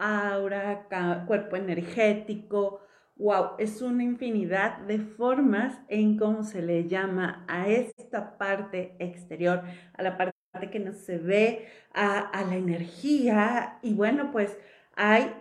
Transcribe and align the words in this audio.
aura, 0.00 0.88
cuerpo 1.26 1.56
energético. 1.56 2.80
Wow, 3.16 3.50
es 3.58 3.82
una 3.82 4.02
infinidad 4.02 4.78
de 4.78 4.98
formas 4.98 5.78
en 5.88 6.16
cómo 6.16 6.42
se 6.42 6.62
le 6.62 6.88
llama 6.88 7.44
a 7.48 7.68
esta 7.68 8.38
parte 8.38 8.96
exterior, 8.98 9.62
a 9.94 10.02
la 10.02 10.16
parte 10.16 10.34
que 10.70 10.80
no 10.80 10.92
se 10.92 11.18
ve, 11.18 11.66
a, 11.92 12.18
a 12.18 12.44
la 12.44 12.56
energía. 12.56 13.78
Y 13.82 13.94
bueno, 13.94 14.30
pues 14.32 14.58
hay 14.96 15.34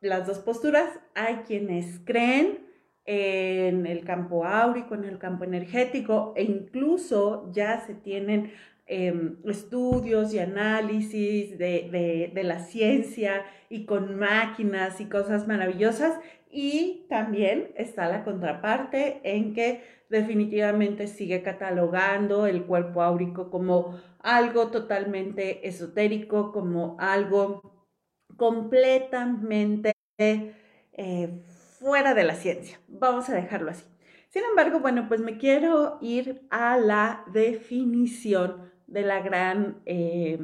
las 0.00 0.26
dos 0.26 0.40
posturas. 0.40 0.90
Hay 1.14 1.36
quienes 1.46 2.00
creen 2.04 2.64
en 3.06 3.86
el 3.86 4.04
campo 4.04 4.44
áurico, 4.44 4.94
en 4.94 5.04
el 5.04 5.18
campo 5.18 5.44
energético, 5.44 6.32
e 6.36 6.42
incluso 6.42 7.50
ya 7.52 7.80
se 7.80 7.94
tienen 7.94 8.52
em, 8.86 9.36
estudios 9.44 10.34
y 10.34 10.38
análisis 10.38 11.58
de, 11.58 12.30
de, 12.32 12.42
la 12.44 12.58
ciencia 12.60 13.44
y 13.68 13.86
con 13.86 14.18
máquinas 14.18 15.00
y 15.00 15.06
cosas 15.06 15.46
maravillosas. 15.48 16.18
Y 16.50 17.06
también 17.08 17.72
está 17.76 18.08
la 18.08 18.24
contraparte 18.24 19.20
en 19.24 19.54
que 19.54 19.82
definitivamente 20.08 21.06
sigue 21.08 21.42
catalogando 21.42 22.46
el 22.46 22.64
cuerpo 22.64 23.02
áurico 23.02 23.50
como 23.50 23.98
algo 24.20 24.68
totalmente 24.68 25.66
esotérico, 25.66 26.52
como 26.52 26.96
algo 26.98 27.88
completamente 28.36 29.94
eh, 30.16 31.42
fuera 31.78 32.14
de 32.14 32.24
la 32.24 32.34
ciencia. 32.34 32.80
Vamos 32.88 33.28
a 33.28 33.34
dejarlo 33.34 33.70
así. 33.70 33.84
Sin 34.28 34.42
embargo, 34.44 34.80
bueno, 34.80 35.06
pues 35.08 35.20
me 35.20 35.38
quiero 35.38 35.98
ir 36.00 36.46
a 36.50 36.76
la 36.76 37.24
definición 37.32 38.72
de 38.86 39.02
la 39.02 39.20
gran 39.20 39.82
eh, 39.86 40.38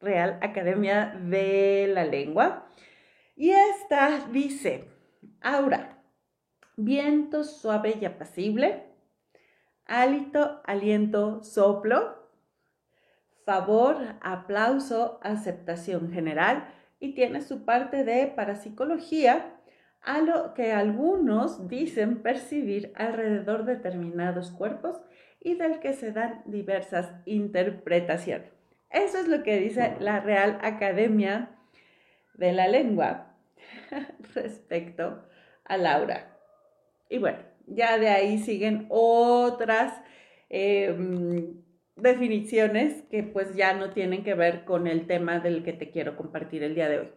Real 0.00 0.38
Academia 0.42 1.18
de 1.20 1.90
la 1.92 2.04
Lengua. 2.04 2.66
Y 3.36 3.50
esta 3.50 4.28
dice, 4.32 4.88
aura, 5.40 6.02
viento 6.76 7.44
suave 7.44 7.98
y 8.00 8.04
apacible, 8.04 8.84
hálito, 9.86 10.60
aliento, 10.64 11.42
soplo, 11.42 12.18
favor, 13.44 13.96
aplauso, 14.20 15.18
aceptación 15.22 16.12
general 16.12 16.68
y 17.00 17.14
tiene 17.14 17.40
su 17.40 17.64
parte 17.64 18.04
de 18.04 18.26
parapsicología 18.26 19.54
a 20.00 20.20
lo 20.20 20.54
que 20.54 20.72
algunos 20.72 21.68
dicen 21.68 22.22
percibir 22.22 22.92
alrededor 22.96 23.64
de 23.64 23.76
determinados 23.76 24.50
cuerpos 24.50 25.00
y 25.40 25.54
del 25.54 25.80
que 25.80 25.92
se 25.92 26.12
dan 26.12 26.42
diversas 26.46 27.12
interpretaciones. 27.24 28.50
Eso 28.90 29.18
es 29.18 29.28
lo 29.28 29.42
que 29.42 29.58
dice 29.58 29.96
la 30.00 30.20
Real 30.20 30.58
Academia 30.62 31.50
de 32.34 32.52
la 32.52 32.68
Lengua 32.68 33.34
respecto 34.34 35.22
a 35.64 35.76
Laura. 35.76 36.36
Y 37.10 37.18
bueno, 37.18 37.38
ya 37.66 37.98
de 37.98 38.08
ahí 38.08 38.38
siguen 38.38 38.86
otras 38.88 39.92
em, 40.48 41.62
definiciones 41.96 43.02
que 43.10 43.22
pues 43.22 43.54
ya 43.54 43.74
no 43.74 43.90
tienen 43.90 44.24
que 44.24 44.34
ver 44.34 44.64
con 44.64 44.86
el 44.86 45.06
tema 45.06 45.40
del 45.40 45.62
que 45.62 45.72
te 45.72 45.90
quiero 45.90 46.16
compartir 46.16 46.62
el 46.62 46.74
día 46.74 46.88
de 46.88 46.98
hoy. 47.00 47.08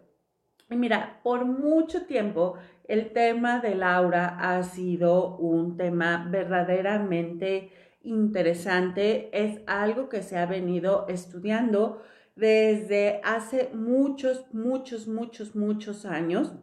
Y 0.69 0.75
mira, 0.75 1.19
por 1.23 1.45
mucho 1.45 2.05
tiempo 2.05 2.57
el 2.87 3.11
tema 3.11 3.59
del 3.59 3.83
aura 3.83 4.37
ha 4.39 4.63
sido 4.63 5.37
un 5.37 5.77
tema 5.77 6.27
verdaderamente 6.29 7.71
interesante. 8.03 9.29
Es 9.33 9.61
algo 9.67 10.09
que 10.09 10.23
se 10.23 10.37
ha 10.37 10.45
venido 10.45 11.05
estudiando 11.07 12.01
desde 12.35 13.21
hace 13.23 13.69
muchos, 13.73 14.45
muchos, 14.53 15.07
muchos, 15.07 15.55
muchos 15.55 16.05
años. 16.05 16.53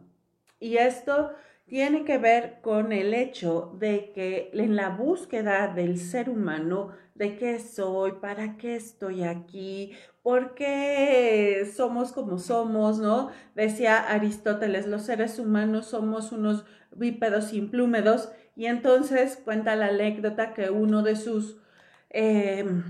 Y 0.59 0.77
esto 0.77 1.31
tiene 1.69 2.03
que 2.03 2.17
ver 2.17 2.61
con 2.61 2.91
el 2.91 3.13
hecho 3.13 3.75
de 3.79 4.11
que 4.13 4.49
en 4.53 4.75
la 4.75 4.89
búsqueda 4.89 5.67
del 5.67 5.97
ser 5.97 6.29
humano, 6.29 6.89
de 7.13 7.37
qué 7.37 7.59
soy, 7.59 8.13
para 8.13 8.57
qué 8.57 8.75
estoy 8.75 9.23
aquí, 9.23 9.93
por 10.23 10.55
qué 10.55 11.69
somos 11.75 12.11
como 12.11 12.39
somos, 12.39 12.99
¿no? 12.99 13.29
Decía 13.55 13.99
Aristóteles, 14.09 14.87
los 14.87 15.03
seres 15.03 15.37
humanos 15.37 15.85
somos 15.87 16.31
unos 16.31 16.65
bípedos 16.95 17.53
implúmedos 17.53 18.29
y 18.59 18.65
entonces 18.65 19.37
cuenta 19.37 19.77
la 19.77 19.85
anécdota 19.85 20.53
que 20.53 20.69
uno 20.69 21.01
de 21.01 21.15
sus 21.15 21.61
em, 22.09 22.83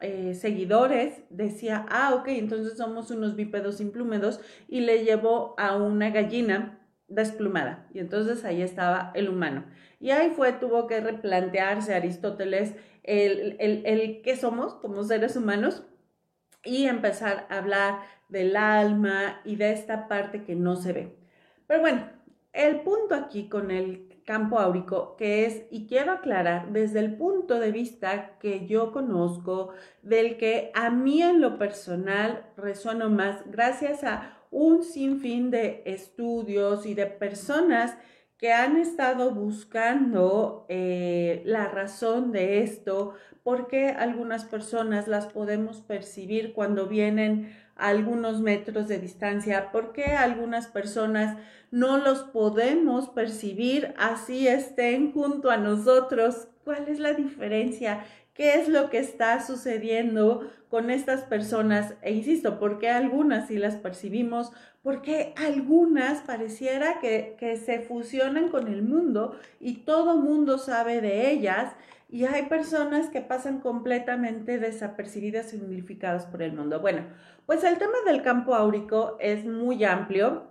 eh, 0.00 0.34
seguidores 0.34 1.22
decía, 1.30 1.86
ah, 1.88 2.14
ok, 2.14 2.28
entonces 2.28 2.76
somos 2.76 3.10
unos 3.10 3.36
bípedos 3.36 3.80
implúmedos 3.80 4.38
y 4.68 4.80
le 4.80 5.02
llevó 5.02 5.54
a 5.56 5.76
una 5.76 6.10
gallina 6.10 6.78
desplumada. 7.08 7.88
Y 7.94 8.00
entonces 8.00 8.44
ahí 8.44 8.60
estaba 8.60 9.12
el 9.14 9.30
humano. 9.30 9.64
Y 9.98 10.10
ahí 10.10 10.28
fue, 10.36 10.52
tuvo 10.52 10.86
que 10.86 11.00
replantearse 11.00 11.94
Aristóteles 11.94 12.74
el, 13.02 13.56
el, 13.58 13.80
el 13.86 14.20
qué 14.20 14.36
somos 14.36 14.74
como 14.74 15.04
seres 15.04 15.36
humanos 15.36 15.84
y 16.62 16.84
empezar 16.84 17.46
a 17.48 17.56
hablar 17.56 18.00
del 18.28 18.54
alma 18.56 19.40
y 19.42 19.56
de 19.56 19.72
esta 19.72 20.06
parte 20.06 20.44
que 20.44 20.54
no 20.54 20.76
se 20.76 20.92
ve. 20.92 21.16
Pero 21.66 21.80
bueno, 21.80 22.10
el 22.52 22.82
punto 22.82 23.14
aquí 23.14 23.48
con 23.48 23.70
el 23.70 24.15
campo 24.26 24.58
áurico, 24.58 25.16
que 25.16 25.46
es, 25.46 25.62
y 25.70 25.86
quiero 25.86 26.12
aclarar, 26.12 26.72
desde 26.72 26.98
el 26.98 27.16
punto 27.16 27.60
de 27.60 27.70
vista 27.70 28.36
que 28.40 28.66
yo 28.66 28.92
conozco, 28.92 29.70
del 30.02 30.36
que 30.36 30.72
a 30.74 30.90
mí 30.90 31.22
en 31.22 31.40
lo 31.40 31.58
personal 31.58 32.44
resueno 32.56 33.08
más, 33.08 33.48
gracias 33.50 34.02
a 34.04 34.36
un 34.50 34.82
sinfín 34.82 35.50
de 35.50 35.82
estudios 35.86 36.86
y 36.86 36.94
de 36.94 37.06
personas 37.06 37.96
que 38.36 38.52
han 38.52 38.76
estado 38.76 39.32
buscando 39.32 40.66
eh, 40.68 41.42
la 41.46 41.68
razón 41.68 42.32
de 42.32 42.62
esto, 42.62 43.14
porque 43.44 43.90
algunas 43.90 44.44
personas 44.44 45.06
las 45.06 45.26
podemos 45.26 45.80
percibir 45.80 46.52
cuando 46.52 46.88
vienen 46.88 47.54
algunos 47.76 48.40
metros 48.40 48.88
de 48.88 48.98
distancia, 48.98 49.70
porque 49.70 50.04
algunas 50.04 50.66
personas 50.66 51.36
no 51.70 51.98
los 51.98 52.22
podemos 52.22 53.08
percibir 53.10 53.94
así 53.98 54.48
estén 54.48 55.12
junto 55.12 55.50
a 55.50 55.56
nosotros. 55.56 56.48
¿Cuál 56.64 56.88
es 56.88 56.98
la 56.98 57.12
diferencia? 57.12 58.04
qué 58.36 58.60
es 58.60 58.68
lo 58.68 58.90
que 58.90 58.98
está 58.98 59.44
sucediendo 59.44 60.48
con 60.68 60.90
estas 60.90 61.22
personas. 61.22 61.94
E 62.02 62.12
insisto, 62.12 62.58
¿por 62.58 62.78
qué 62.78 62.90
algunas 62.90 63.48
sí 63.48 63.56
las 63.56 63.76
percibimos? 63.76 64.52
Porque 64.82 65.32
algunas 65.36 66.20
pareciera 66.20 67.00
que, 67.00 67.36
que 67.38 67.56
se 67.56 67.80
fusionan 67.80 68.50
con 68.50 68.68
el 68.68 68.82
mundo 68.82 69.36
y 69.58 69.78
todo 69.78 70.18
mundo 70.18 70.58
sabe 70.58 71.00
de 71.00 71.30
ellas. 71.30 71.72
Y 72.08 72.24
hay 72.24 72.44
personas 72.44 73.08
que 73.08 73.20
pasan 73.20 73.60
completamente 73.60 74.58
desapercibidas 74.58 75.52
y 75.54 75.56
unificadas 75.56 76.26
por 76.26 76.42
el 76.42 76.52
mundo. 76.52 76.78
Bueno, 76.78 77.02
pues 77.46 77.64
el 77.64 77.78
tema 77.78 77.98
del 78.04 78.22
campo 78.22 78.54
áurico 78.54 79.16
es 79.20 79.44
muy 79.44 79.84
amplio. 79.84 80.48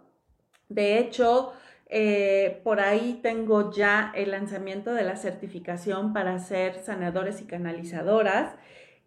De 0.70 0.98
hecho, 0.98 1.54
eh, 1.88 2.62
por 2.64 2.80
ahí 2.80 3.20
tengo 3.22 3.72
ya 3.72 4.12
el 4.16 4.32
lanzamiento 4.32 4.94
de 4.94 5.04
la 5.04 5.18
certificación 5.18 6.14
para 6.14 6.40
ser 6.40 6.80
sanadores 6.80 7.42
y 7.42 7.46
canalizadoras. 7.46 8.56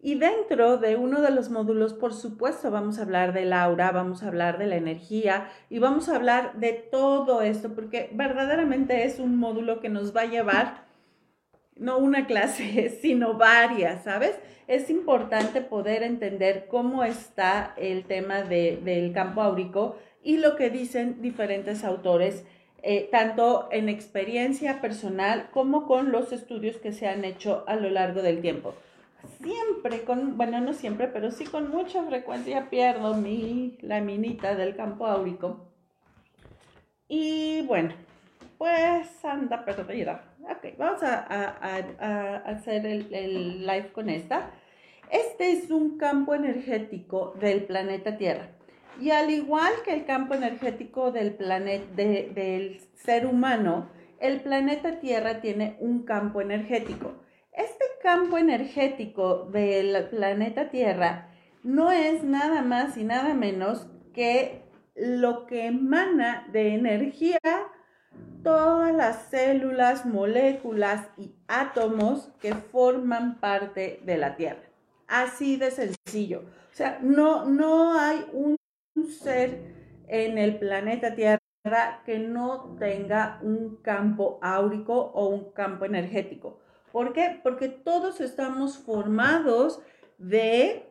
Y 0.01 0.15
dentro 0.15 0.77
de 0.77 0.95
uno 0.95 1.21
de 1.21 1.31
los 1.31 1.49
módulos, 1.49 1.93
por 1.93 2.13
supuesto, 2.13 2.71
vamos 2.71 2.99
a 2.99 3.01
hablar 3.01 3.33
del 3.33 3.51
aura, 3.51 3.91
vamos 3.91 4.23
a 4.23 4.27
hablar 4.27 4.57
de 4.57 4.67
la 4.67 4.77
energía 4.77 5.49
y 5.69 5.79
vamos 5.79 6.07
a 6.07 6.15
hablar 6.15 6.53
de 6.57 6.71
todo 6.71 7.41
esto, 7.41 7.75
porque 7.75 8.09
verdaderamente 8.13 9.03
es 9.03 9.19
un 9.19 9.35
módulo 9.37 9.81
que 9.81 9.89
nos 9.89 10.15
va 10.15 10.21
a 10.21 10.25
llevar, 10.25 10.85
no 11.79 11.97
una 11.97 12.27
clase, 12.27 12.89
sino 13.01 13.33
varias, 13.33 14.03
¿sabes? 14.03 14.37
Es 14.67 14.89
importante 14.89 15.61
poder 15.61 16.03
entender 16.03 16.67
cómo 16.69 17.03
está 17.03 17.73
el 17.77 18.05
tema 18.05 18.43
del 18.43 19.11
campo 19.13 19.41
áurico 19.41 19.97
y 20.21 20.37
lo 20.37 20.55
que 20.55 20.69
dicen 20.69 21.21
diferentes 21.21 21.83
autores 21.83 22.43
eh, 22.81 23.09
tanto 23.11 23.67
en 23.71 23.89
experiencia 23.89 24.79
personal 24.79 25.49
como 25.51 25.85
con 25.85 26.11
los 26.11 26.31
estudios 26.31 26.77
que 26.77 26.93
se 26.93 27.07
han 27.07 27.25
hecho 27.25 27.65
a 27.67 27.75
lo 27.75 27.89
largo 27.89 28.21
del 28.21 28.41
tiempo. 28.41 28.73
Siempre, 29.41 30.03
con, 30.03 30.37
bueno, 30.37 30.61
no 30.61 30.73
siempre, 30.73 31.07
pero 31.07 31.31
sí 31.31 31.43
con 31.43 31.69
mucha 31.71 32.03
frecuencia 32.03 32.69
pierdo 32.69 33.15
mi 33.15 33.77
laminita 33.81 34.55
del 34.55 34.77
campo 34.77 35.07
áurico. 35.07 35.67
Y 37.09 37.63
bueno, 37.63 37.93
pues 38.57 39.25
anda 39.25 39.65
perdida. 39.65 40.28
Ok, 40.43 40.77
vamos 40.77 41.03
a, 41.03 42.39
hacer 42.45 42.85
el, 42.85 43.13
el 43.13 43.65
live 43.65 43.91
con 43.91 44.09
esta. 44.09 44.51
Este 45.11 45.51
es 45.51 45.71
un 45.71 45.97
campo 45.97 46.35
energético 46.35 47.33
del 47.39 47.63
planeta 47.65 48.17
Tierra. 48.17 48.49
Y 49.01 49.11
al 49.11 49.29
igual 49.31 49.71
que 49.85 49.93
el 49.93 50.05
campo 50.05 50.33
energético 50.33 51.11
del 51.11 51.33
planeta, 51.33 51.85
del 51.95 52.81
ser 52.95 53.25
humano, 53.25 53.89
el 54.19 54.41
planeta 54.41 54.99
Tierra 54.99 55.41
tiene 55.41 55.77
un 55.79 56.03
campo 56.03 56.41
energético. 56.41 57.23
Este 57.51 57.85
campo 58.03 58.37
energético 58.37 59.45
del 59.45 60.09
planeta 60.09 60.69
Tierra 60.69 61.31
no 61.63 61.91
es 61.91 62.23
nada 62.23 62.61
más 62.61 62.97
y 62.97 63.03
nada 63.03 63.33
menos 63.33 63.87
que 64.13 64.63
lo 64.95 65.45
que 65.45 65.67
emana 65.67 66.47
de 66.51 66.73
energía 66.75 67.39
todas 68.43 68.93
las 68.93 69.29
células, 69.29 70.05
moléculas 70.05 71.07
y 71.17 71.33
átomos 71.47 72.29
que 72.39 72.53
forman 72.53 73.39
parte 73.39 74.01
de 74.05 74.17
la 74.17 74.35
Tierra. 74.35 74.63
Así 75.07 75.57
de 75.57 75.71
sencillo. 75.71 76.43
O 76.71 76.75
sea, 76.75 76.99
no, 77.01 77.45
no 77.45 77.99
hay 77.99 78.25
un 78.33 78.57
ser 79.09 79.59
en 80.07 80.37
el 80.37 80.57
planeta 80.57 81.15
Tierra 81.15 81.39
que 82.05 82.19
no 82.19 82.75
tenga 82.79 83.39
un 83.41 83.77
campo 83.77 84.39
áurico 84.41 84.93
o 84.93 85.27
un 85.27 85.51
campo 85.51 85.85
energético. 85.85 86.59
¿Por 86.91 87.13
qué? 87.13 87.39
Porque 87.43 87.69
todos 87.69 88.21
estamos 88.21 88.77
formados 88.77 89.81
de 90.17 90.89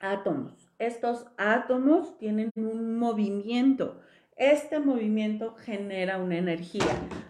átomos. 0.00 0.70
Estos 0.78 1.26
átomos 1.36 2.16
tienen 2.18 2.50
un 2.54 2.98
movimiento. 2.98 4.00
Este 4.36 4.80
movimiento 4.80 5.54
genera 5.54 6.18
una 6.18 6.36
energía. 6.36 6.84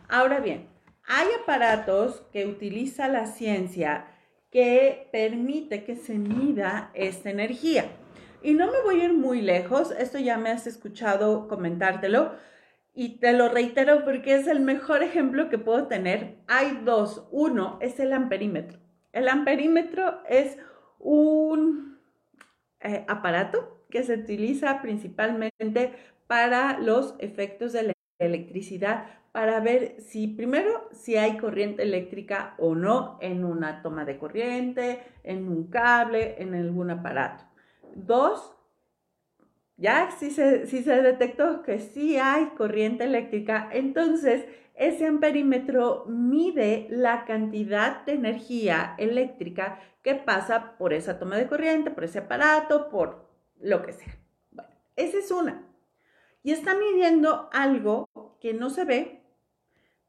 Ahora 0.08 0.41
bien, 0.41 0.67
hay 1.06 1.29
aparatos 1.41 2.26
que 2.32 2.47
utiliza 2.47 3.06
la 3.06 3.26
ciencia 3.26 4.08
que 4.50 5.08
permite 5.12 5.85
que 5.85 5.94
se 5.94 6.19
mida 6.19 6.91
esta 6.94 7.31
energía. 7.31 7.85
Y 8.43 8.55
no 8.55 8.73
me 8.73 8.81
voy 8.82 9.00
a 9.00 9.05
ir 9.05 9.12
muy 9.12 9.41
lejos, 9.41 9.93
esto 9.97 10.19
ya 10.19 10.37
me 10.37 10.50
has 10.50 10.67
escuchado 10.67 11.47
comentártelo 11.47 12.32
y 12.93 13.19
te 13.20 13.32
lo 13.35 13.50
reitero 13.50 14.05
porque 14.05 14.35
es 14.35 14.49
el 14.49 14.61
mejor 14.61 15.05
ejemplo 15.05 15.49
que 15.49 15.58
puedo 15.58 15.87
tener. 15.87 16.38
Hay 16.49 16.81
dos. 16.85 17.29
Uno 17.31 17.79
es 17.81 18.00
el 18.00 18.12
amperímetro. 18.12 18.81
El 19.12 19.29
amperímetro 19.29 20.23
es 20.29 20.58
un 20.99 22.00
eh, 22.81 23.05
aparato 23.06 23.85
que 23.91 24.03
se 24.03 24.14
utiliza 24.14 24.82
principalmente 24.82 25.93
para 26.26 26.78
los 26.78 27.14
efectos 27.19 27.73
de 27.73 27.82
la 27.84 27.93
electricidad, 28.19 29.06
para 29.32 29.61
ver 29.61 29.96
si 30.00 30.28
primero 30.28 30.88
si 30.93 31.17
hay 31.17 31.37
corriente 31.37 31.82
eléctrica 31.82 32.55
o 32.58 32.75
no 32.75 33.19
en 33.20 33.44
una 33.44 33.82
toma 33.82 34.05
de 34.05 34.19
corriente, 34.19 35.02
en 35.25 35.49
un 35.49 35.69
cable, 35.69 36.40
en 36.43 36.55
algún 36.55 36.90
aparato. 36.90 37.44
Dos, 37.94 38.56
ya 39.76 40.11
si 40.11 40.31
se, 40.31 40.67
si 40.67 40.82
se 40.82 41.02
detectó 41.02 41.62
que 41.62 41.78
sí 41.81 42.17
hay 42.17 42.46
corriente 42.56 43.05
eléctrica, 43.05 43.69
entonces 43.72 44.46
ese 44.75 45.06
amperímetro 45.06 46.05
mide 46.06 46.87
la 46.90 47.25
cantidad 47.25 48.05
de 48.05 48.12
energía 48.12 48.94
eléctrica 48.99 49.81
que 50.02 50.14
pasa 50.14 50.76
por 50.79 50.93
esa 50.93 51.19
toma 51.19 51.37
de 51.37 51.46
corriente, 51.46 51.90
por 51.90 52.05
ese 52.05 52.20
aparato, 52.20 52.88
por 52.88 53.26
lo 53.61 53.82
que 53.82 53.93
sea. 53.93 54.17
Bueno, 54.50 54.70
esa 54.96 55.19
es 55.19 55.31
una. 55.31 55.66
Y 56.46 56.52
está 56.52 56.76
midiendo 56.76 57.50
algo 57.52 58.08
que 58.40 58.54
no 58.54 58.70
se 58.70 58.84
ve, 58.84 59.20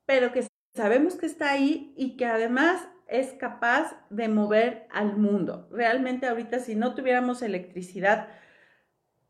pero 0.06 0.32
que 0.32 0.46
sabemos 0.76 1.16
que 1.16 1.26
está 1.26 1.50
ahí 1.50 1.96
y 1.98 2.16
que 2.16 2.28
además 2.28 2.88
es 3.08 3.34
capaz 3.34 4.00
de 4.12 4.28
mover 4.28 4.86
al 4.92 5.18
mundo. 5.18 5.68
Realmente 5.72 6.28
ahorita 6.28 6.60
si 6.60 6.76
no 6.76 6.94
tuviéramos 6.94 7.42
electricidad, 7.42 8.28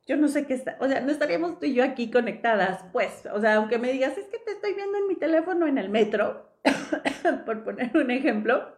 yo 0.06 0.18
no 0.18 0.28
sé 0.28 0.48
qué 0.48 0.56
está, 0.56 0.76
o 0.82 0.88
sea, 0.90 1.00
no 1.00 1.14
estaríamos 1.14 1.60
tú 1.60 1.68
y 1.68 1.76
yo 1.76 1.86
aquí 1.86 2.12
conectadas, 2.12 2.84
pues, 2.92 3.26
o 3.34 3.40
sea, 3.40 3.56
aunque 3.56 3.78
me 3.78 3.94
digas, 3.94 4.18
es 4.18 4.26
que 4.26 4.40
te 4.40 4.52
estoy 4.52 4.74
viendo 4.74 4.98
en 4.98 5.08
mi 5.08 5.16
teléfono 5.16 5.66
en 5.66 5.78
el 5.78 5.88
metro, 5.88 6.52
por 7.46 7.64
poner 7.64 7.96
un 7.96 8.12
ejemplo, 8.12 8.76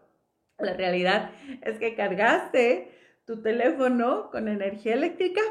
la 0.59 0.75
realidad 0.75 1.31
es 1.63 1.79
que 1.79 1.95
cargaste 1.95 2.91
tu 3.25 3.41
teléfono 3.41 4.29
con 4.29 4.47
energía 4.47 4.93
eléctrica 4.93 5.41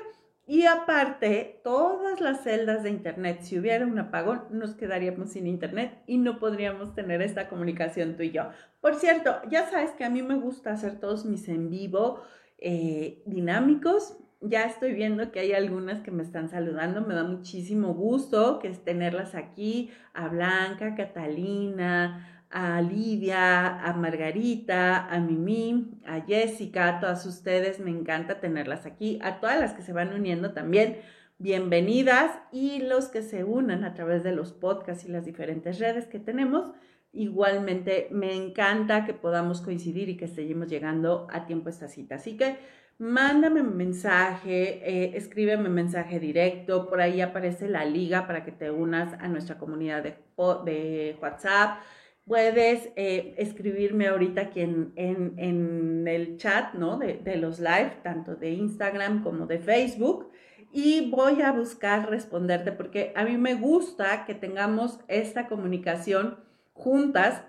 y 0.51 0.65
aparte, 0.65 1.61
todas 1.63 2.23
las 2.23 2.43
celdas 2.43 2.83
de 2.83 2.89
Internet, 2.89 3.41
si 3.43 3.59
hubiera 3.59 3.85
un 3.85 3.99
apagón, 3.99 4.45
nos 4.51 4.75
quedaríamos 4.75 5.33
sin 5.33 5.47
Internet 5.47 5.99
y 6.07 6.17
no 6.17 6.39
podríamos 6.39 6.95
tener 6.95 7.21
esta 7.21 7.51
comunicación 7.51 8.17
tú 8.17 8.23
y 8.23 8.31
yo. 8.31 8.49
Por 8.81 8.95
cierto, 8.95 9.43
ya 9.51 9.69
sabes 9.69 9.91
que 9.91 10.07
a 10.07 10.09
mí 10.11 10.23
me 10.23 10.37
gusta 10.37 10.73
hacer 10.73 11.01
todos 11.01 11.27
mis 11.27 11.47
en 11.51 11.69
vivo 11.69 12.23
eh, 12.57 13.23
dinámicos. 13.27 14.17
Ya 14.41 14.65
estoy 14.65 14.95
viendo 14.95 15.33
que 15.33 15.41
hay 15.41 15.53
algunas 15.53 16.01
que 16.01 16.13
me 16.13 16.23
están 16.23 16.49
saludando. 16.49 17.01
Me 17.01 17.15
da 17.15 17.25
muchísimo 17.25 17.95
gusto 17.95 18.61
que 18.61 18.69
es 18.69 18.85
tenerlas 18.85 19.35
aquí. 19.35 19.91
A 20.15 20.29
Blanca, 20.29 20.95
Catalina, 20.95 22.39
a 22.51 22.81
Lidia, 22.81 23.85
a 23.85 23.93
Margarita, 23.95 25.07
a 25.07 25.21
Mimi, 25.21 26.01
a 26.07 26.21
Jessica, 26.21 26.89
a 26.89 27.01
todas 27.01 27.27
ustedes, 27.27 27.79
me 27.81 27.91
encanta 27.91 28.41
tenerlas 28.41 28.87
aquí, 28.87 29.19
a 29.23 29.41
todas 29.41 29.61
las 29.61 29.75
que 29.75 29.83
se 29.83 29.93
van 29.93 30.15
uniendo 30.15 30.53
también, 30.53 30.99
bienvenidas 31.39 32.39
y 32.51 32.81
los 32.81 33.09
que 33.09 33.23
se 33.23 33.45
unan 33.45 33.85
a 33.85 33.95
través 33.95 34.23
de 34.23 34.33
los 34.33 34.53
podcasts 34.53 35.05
y 35.05 35.13
las 35.13 35.25
diferentes 35.25 35.79
redes 35.79 36.07
que 36.07 36.19
tenemos. 36.19 36.73
Igualmente 37.13 38.09
me 38.13 38.35
encanta 38.35 39.05
que 39.05 39.15
podamos 39.15 39.61
coincidir 39.61 40.09
y 40.09 40.17
que 40.17 40.29
seguimos 40.29 40.69
llegando 40.69 41.27
a 41.31 41.47
tiempo 41.47 41.69
a 41.69 41.73
esta 41.73 41.89
cita. 41.89 42.17
Así 42.17 42.37
que 42.37 42.57
mándame 42.99 43.61
un 43.61 43.77
mensaje, 43.77 44.81
eh, 44.83 45.17
escríbeme 45.17 45.69
mensaje 45.69 46.19
directo, 46.21 46.89
por 46.89 47.01
ahí 47.01 47.21
aparece 47.21 47.69
la 47.69 47.85
liga 47.85 48.27
para 48.27 48.45
que 48.45 48.53
te 48.53 48.71
unas 48.71 49.15
a 49.15 49.29
nuestra 49.29 49.59
comunidad 49.59 50.03
de, 50.03 51.17
WhatsApp 51.21 51.81
puedes 52.27 52.91
eh, 52.97 53.35
escribirme 53.39 54.09
ahorita 54.09 54.43
aquí 54.43 54.61
en, 54.61 56.05
el 56.07 56.37
chat, 56.37 56.75
¿no? 56.75 56.99
De, 56.99 57.15
de, 57.15 57.37
los 57.37 57.59
live, 57.59 57.99
tanto 58.03 58.37
de 58.37 58.51
Instagram 58.51 59.23
como 59.23 59.47
de 59.47 59.59
Facebook. 59.59 60.31
Y 60.71 61.11
voy 61.11 61.41
a 61.43 61.53
buscar 61.53 62.11
responderte 62.11 62.73
porque 62.73 63.13
a 63.17 63.25
mí 63.25 63.39
me 63.39 63.55
gusta 63.55 64.27
que 64.27 64.35
tengamos 64.35 65.01
esta 65.09 65.49
comunicación 65.49 66.39
juntas 66.75 67.43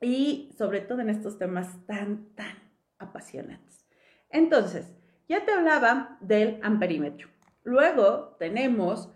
y 0.00 0.50
sobre 0.58 0.80
todo 0.80 1.00
en 1.00 1.10
estos 1.10 1.38
temas 1.38 1.86
tan, 1.86 2.34
tan 2.34 2.58
apasionantes. 2.98 3.79
Entonces, 4.30 4.90
ya 5.28 5.44
te 5.44 5.52
hablaba 5.52 6.18
del 6.20 6.58
amperímetro. 6.62 7.28
Luego 7.62 8.36
tenemos 8.38 9.10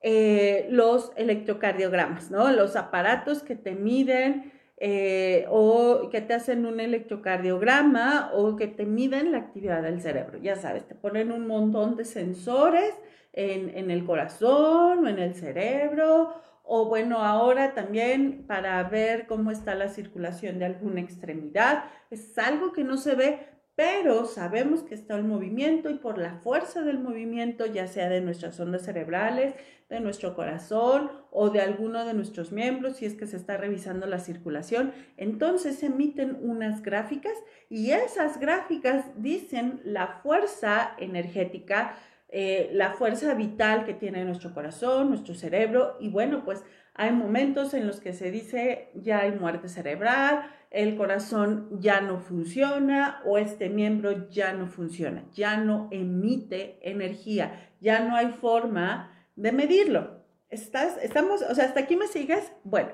eh, 0.00 0.66
los 0.70 1.12
electrocardiogramas, 1.16 2.30
¿no? 2.30 2.50
Los 2.52 2.76
aparatos 2.76 3.42
que 3.42 3.56
te 3.56 3.72
miden 3.74 4.52
eh, 4.76 5.44
o 5.50 6.08
que 6.10 6.20
te 6.20 6.34
hacen 6.34 6.64
un 6.64 6.78
electrocardiograma 6.78 8.30
o 8.32 8.54
que 8.56 8.68
te 8.68 8.86
miden 8.86 9.32
la 9.32 9.38
actividad 9.38 9.82
del 9.82 10.00
cerebro. 10.00 10.38
Ya 10.38 10.56
sabes, 10.56 10.86
te 10.86 10.94
ponen 10.94 11.32
un 11.32 11.46
montón 11.46 11.96
de 11.96 12.04
sensores 12.04 12.94
en, 13.32 13.76
en 13.76 13.90
el 13.90 14.04
corazón 14.04 15.04
o 15.04 15.08
en 15.08 15.18
el 15.18 15.34
cerebro 15.34 16.34
o 16.70 16.84
bueno, 16.84 17.24
ahora 17.24 17.72
también 17.72 18.44
para 18.46 18.82
ver 18.84 19.26
cómo 19.26 19.50
está 19.50 19.74
la 19.74 19.88
circulación 19.88 20.58
de 20.58 20.66
alguna 20.66 21.00
extremidad. 21.00 21.84
Es 22.10 22.36
algo 22.36 22.72
que 22.72 22.84
no 22.84 22.98
se 22.98 23.14
ve, 23.14 23.48
pero 23.78 24.24
sabemos 24.24 24.82
que 24.82 24.96
está 24.96 25.14
el 25.14 25.22
movimiento 25.22 25.88
y 25.88 25.94
por 25.94 26.18
la 26.18 26.34
fuerza 26.34 26.82
del 26.82 26.98
movimiento, 26.98 27.64
ya 27.64 27.86
sea 27.86 28.08
de 28.08 28.20
nuestras 28.20 28.58
ondas 28.58 28.82
cerebrales, 28.82 29.54
de 29.88 30.00
nuestro 30.00 30.34
corazón 30.34 31.12
o 31.30 31.50
de 31.50 31.60
alguno 31.60 32.04
de 32.04 32.12
nuestros 32.12 32.50
miembros, 32.50 32.96
si 32.96 33.06
es 33.06 33.14
que 33.14 33.28
se 33.28 33.36
está 33.36 33.56
revisando 33.56 34.08
la 34.08 34.18
circulación, 34.18 34.92
entonces 35.16 35.78
se 35.78 35.86
emiten 35.86 36.38
unas 36.42 36.82
gráficas 36.82 37.34
y 37.70 37.92
esas 37.92 38.40
gráficas 38.40 39.04
dicen 39.14 39.80
la 39.84 40.08
fuerza 40.24 40.94
energética, 40.98 41.94
eh, 42.30 42.70
la 42.72 42.94
fuerza 42.94 43.32
vital 43.34 43.84
que 43.84 43.94
tiene 43.94 44.24
nuestro 44.24 44.52
corazón, 44.54 45.10
nuestro 45.10 45.36
cerebro 45.36 45.96
y 46.00 46.08
bueno, 46.08 46.42
pues 46.44 46.64
hay 46.94 47.12
momentos 47.12 47.74
en 47.74 47.86
los 47.86 48.00
que 48.00 48.12
se 48.12 48.32
dice 48.32 48.88
ya 48.94 49.20
hay 49.20 49.30
muerte 49.30 49.68
cerebral, 49.68 50.50
el 50.70 50.96
corazón 50.96 51.68
ya 51.80 52.00
no 52.00 52.18
funciona 52.20 53.22
o 53.24 53.38
este 53.38 53.70
miembro 53.70 54.28
ya 54.28 54.52
no 54.52 54.66
funciona, 54.66 55.24
ya 55.32 55.56
no 55.56 55.88
emite 55.90 56.78
energía, 56.82 57.70
ya 57.80 58.00
no 58.00 58.16
hay 58.16 58.28
forma 58.28 59.26
de 59.36 59.52
medirlo. 59.52 60.18
¿Estás, 60.50 60.98
estamos, 61.02 61.42
o 61.42 61.54
sea, 61.54 61.64
hasta 61.64 61.80
aquí 61.80 61.96
me 61.96 62.06
sigues? 62.06 62.52
Bueno, 62.64 62.90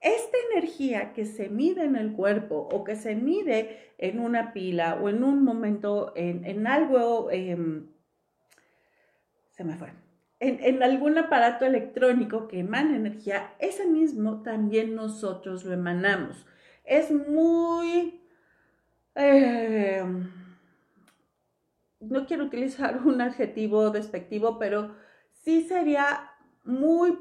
esta 0.00 0.36
energía 0.52 1.12
que 1.12 1.26
se 1.26 1.48
mide 1.50 1.84
en 1.84 1.96
el 1.96 2.12
cuerpo 2.12 2.68
o 2.72 2.84
que 2.84 2.96
se 2.96 3.14
mide 3.14 3.92
en 3.98 4.18
una 4.18 4.52
pila 4.52 4.98
o 5.00 5.08
en 5.08 5.22
un 5.22 5.44
momento, 5.44 6.12
en, 6.16 6.66
algo, 6.66 7.30
em, 7.30 7.90
se 9.50 9.64
me 9.64 9.76
fue, 9.76 9.92
en, 10.38 10.58
en, 10.62 10.82
algún 10.82 11.18
aparato 11.18 11.66
electrónico 11.66 12.48
que 12.48 12.60
emana 12.60 12.96
energía, 12.96 13.54
ese 13.58 13.86
mismo 13.86 14.42
también 14.42 14.94
nosotros 14.94 15.66
lo 15.66 15.74
emanamos 15.74 16.46
es 16.90 17.10
muy... 17.12 18.20
Eh, 19.14 20.04
no 22.00 22.26
quiero 22.26 22.44
utilizar 22.44 23.00
un 23.06 23.20
adjetivo 23.20 23.90
despectivo, 23.90 24.58
pero 24.58 24.96
sí 25.30 25.62
sería 25.62 26.32
muy 26.64 27.16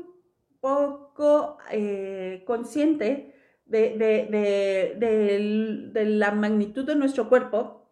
poco 0.59 1.59
eh, 1.71 2.43
consciente 2.45 3.35
de, 3.65 3.95
de, 5.93 6.05
la 6.05 6.31
magnitud 6.31 6.85
de 6.85 6.95
nuestro 6.95 7.29
cuerpo 7.29 7.87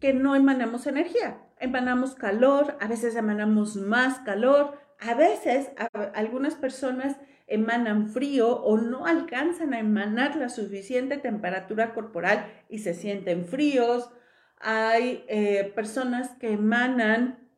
que 0.00 0.12
no 0.12 0.34
emanamos 0.34 0.88
energía. 0.88 1.40
Emanamos 1.60 2.16
calor, 2.16 2.76
a 2.80 2.88
veces 2.88 3.14
emanamos 3.14 3.76
más 3.76 4.18
calor, 4.20 4.80
A 4.98 5.14
veces 5.14 5.70
algunas 6.14 6.54
personas 6.54 7.16
emanan 7.52 8.08
frío 8.08 8.62
o 8.62 8.78
no 8.78 9.06
alcanzan 9.06 9.74
a 9.74 9.78
emanar 9.78 10.36
la 10.36 10.48
suficiente 10.48 11.18
temperatura 11.18 11.94
corporal 11.94 12.46
y 12.68 12.78
se 12.78 12.94
sienten 12.94 13.44
fríos. 13.44 14.10
Hay 14.58 15.24
eh, 15.28 15.72
personas 15.74 16.30
que 16.38 16.52
emanan, 16.52 17.48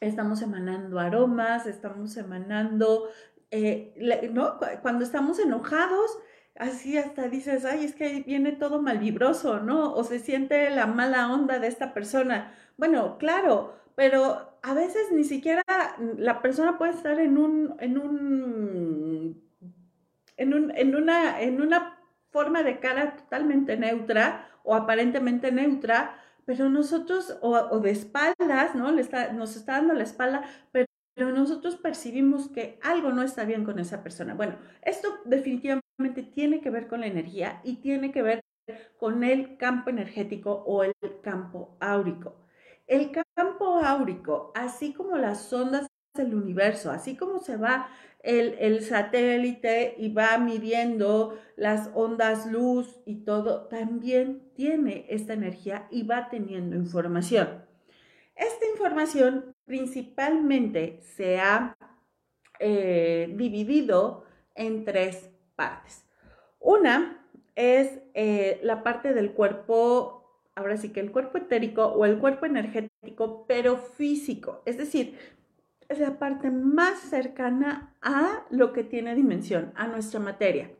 estamos 0.00 0.42
emanando 0.42 0.98
aromas, 0.98 1.66
estamos 1.66 2.16
emanando, 2.16 3.08
eh, 3.50 3.94
¿no? 4.32 4.58
Cuando 4.82 5.04
estamos 5.04 5.38
enojados, 5.38 6.10
así 6.60 6.98
hasta 6.98 7.28
dices, 7.28 7.64
ay, 7.64 7.84
es 7.84 7.94
que 7.94 8.22
viene 8.22 8.52
todo 8.52 8.82
malvibroso, 8.82 9.60
¿no? 9.60 9.94
O 9.94 10.04
se 10.04 10.18
siente 10.18 10.68
la 10.70 10.86
mala 10.86 11.32
onda 11.32 11.58
de 11.58 11.66
esta 11.66 11.94
persona. 11.94 12.52
Bueno, 12.76 13.16
claro, 13.18 13.74
pero 13.96 14.58
a 14.62 14.74
veces 14.74 15.10
ni 15.10 15.24
siquiera 15.24 15.62
la 16.18 16.42
persona 16.42 16.76
puede 16.76 16.92
estar 16.92 17.18
en 17.18 17.38
un, 17.38 17.76
en 17.80 17.98
un, 17.98 19.42
en, 20.36 20.54
un, 20.54 20.70
en, 20.76 20.94
una, 20.94 21.40
en 21.40 21.62
una 21.62 21.98
forma 22.30 22.62
de 22.62 22.78
cara 22.78 23.16
totalmente 23.16 23.78
neutra 23.78 24.46
o 24.62 24.74
aparentemente 24.74 25.50
neutra, 25.52 26.18
pero 26.44 26.68
nosotros, 26.68 27.38
o, 27.40 27.80
de 27.80 27.90
espaldas, 27.90 28.74
¿no? 28.74 28.92
Le 28.92 29.00
está, 29.00 29.32
nos 29.32 29.56
está 29.56 29.72
dando 29.72 29.94
la 29.94 30.02
espalda, 30.02 30.44
pero, 30.72 30.86
pero 31.14 31.32
nosotros 31.32 31.76
percibimos 31.76 32.48
que 32.48 32.78
algo 32.82 33.12
no 33.12 33.22
está 33.22 33.44
bien 33.44 33.64
con 33.64 33.78
esa 33.78 34.02
persona. 34.02 34.34
Bueno, 34.34 34.56
esto 34.82 35.08
definitivamente 35.24 35.89
tiene 36.08 36.60
que 36.60 36.70
ver 36.70 36.88
con 36.88 37.00
la 37.00 37.06
energía 37.06 37.60
y 37.64 37.76
tiene 37.76 38.12
que 38.12 38.22
ver 38.22 38.40
con 38.98 39.24
el 39.24 39.56
campo 39.56 39.90
energético 39.90 40.52
o 40.66 40.84
el 40.84 40.94
campo 41.22 41.76
áurico. 41.80 42.36
El 42.86 43.12
campo 43.12 43.78
áurico, 43.78 44.52
así 44.54 44.92
como 44.92 45.16
las 45.16 45.52
ondas 45.52 45.86
del 46.14 46.34
universo, 46.34 46.90
así 46.90 47.16
como 47.16 47.38
se 47.38 47.56
va 47.56 47.88
el, 48.22 48.82
satélite 48.82 49.94
y 49.96 50.12
va 50.12 50.36
midiendo 50.38 51.38
las 51.56 51.90
ondas 51.94 52.46
luz 52.46 53.00
y 53.06 53.24
todo, 53.24 53.68
también 53.68 54.50
tiene 54.54 55.06
esta 55.08 55.34
energía 55.34 55.86
y 55.90 56.02
va 56.02 56.28
teniendo 56.28 56.76
información. 56.76 57.64
Esta 58.34 58.66
información 58.66 59.54
principalmente 59.64 61.00
se 61.02 61.38
ha 61.38 61.76
eh, 62.58 63.32
dividido 63.36 64.24
en 64.54 64.84
tres 64.84 65.30
Una 66.58 67.26
es 67.54 68.00
eh, 68.14 68.60
la 68.62 68.82
parte 68.82 69.14
del 69.14 69.32
cuerpo 69.32 70.20
ahora 70.60 70.76
sí 70.76 70.90
que 70.90 71.00
el 71.00 71.10
cuerpo 71.10 71.38
etérico 71.38 71.86
o 71.86 72.04
el 72.04 72.18
cuerpo 72.18 72.46
energético, 72.46 73.46
pero 73.46 73.78
físico. 73.78 74.62
Es 74.66 74.78
decir, 74.78 75.16
es 75.88 75.98
la 75.98 76.18
parte 76.18 76.50
más 76.50 76.98
cercana 77.00 77.96
a 78.02 78.44
lo 78.50 78.72
que 78.72 78.84
tiene 78.84 79.14
dimensión, 79.14 79.72
a 79.74 79.86
nuestra 79.86 80.20
materia. 80.20 80.70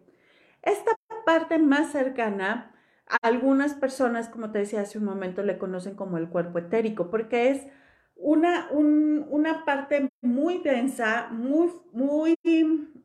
Esta 0.62 0.92
parte 1.24 1.58
más 1.58 1.92
cercana, 1.92 2.74
a 3.06 3.16
algunas 3.26 3.74
personas, 3.74 4.28
como 4.28 4.52
te 4.52 4.60
decía 4.60 4.82
hace 4.82 4.98
un 4.98 5.04
momento, 5.04 5.42
le 5.42 5.58
conocen 5.58 5.94
como 5.94 6.18
el 6.18 6.28
cuerpo 6.28 6.58
etérico, 6.58 7.10
porque 7.10 7.50
es 7.50 7.66
una, 8.14 8.68
una 8.70 9.64
parte 9.64 10.10
muy 10.20 10.58
densa, 10.58 11.28
muy, 11.30 11.70
muy, 11.92 12.36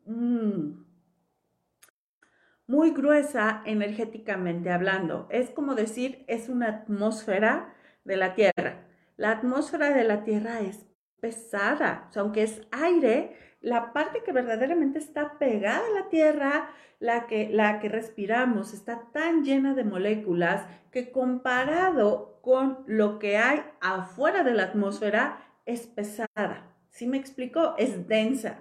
mm, 0.06 0.85
muy 2.68 2.92
gruesa 2.92 3.62
energéticamente 3.66 4.72
hablando. 4.72 5.28
Es 5.30 5.50
como 5.52 5.76
decir, 5.76 6.24
es 6.28 6.50
una 6.50 6.70
atmósfera 6.70 7.74
de 8.04 8.18
la 8.18 8.34
Tierra. 8.34 8.88
La 9.18 9.32
atmósfera 9.32 9.90
de 9.90 10.04
la 10.04 10.24
Tierra 10.24 10.62
es 10.62 10.86
pesada, 11.20 12.10
aunque 12.16 12.44
es 12.44 12.62
aire, 12.72 13.38
la 13.62 13.94
parte 13.94 14.22
que 14.24 14.32
verdaderamente 14.32 15.00
está 15.00 15.38
pegada 15.40 15.82
a 15.86 16.02
la 16.02 16.10
Tierra, 16.10 16.70
la 17.00 17.28
que, 17.28 17.50
la 17.50 17.80
que 17.80 17.90
respiramos, 17.90 18.74
está 18.74 19.10
tan 19.12 19.44
llena 19.44 19.74
de 19.74 19.84
moléculas 19.84 20.66
que 20.92 21.12
comparado 21.12 22.40
con 22.42 22.84
lo 22.86 23.20
que 23.20 23.38
hay 23.38 23.64
afuera 23.82 24.44
de 24.44 24.54
la 24.54 24.64
atmósfera, 24.64 25.40
es 25.66 25.88
pesada. 25.88 26.76
¿Sí 26.90 27.08
me 27.08 27.18
explico? 27.18 27.76
Es 27.78 28.08
densa 28.08 28.60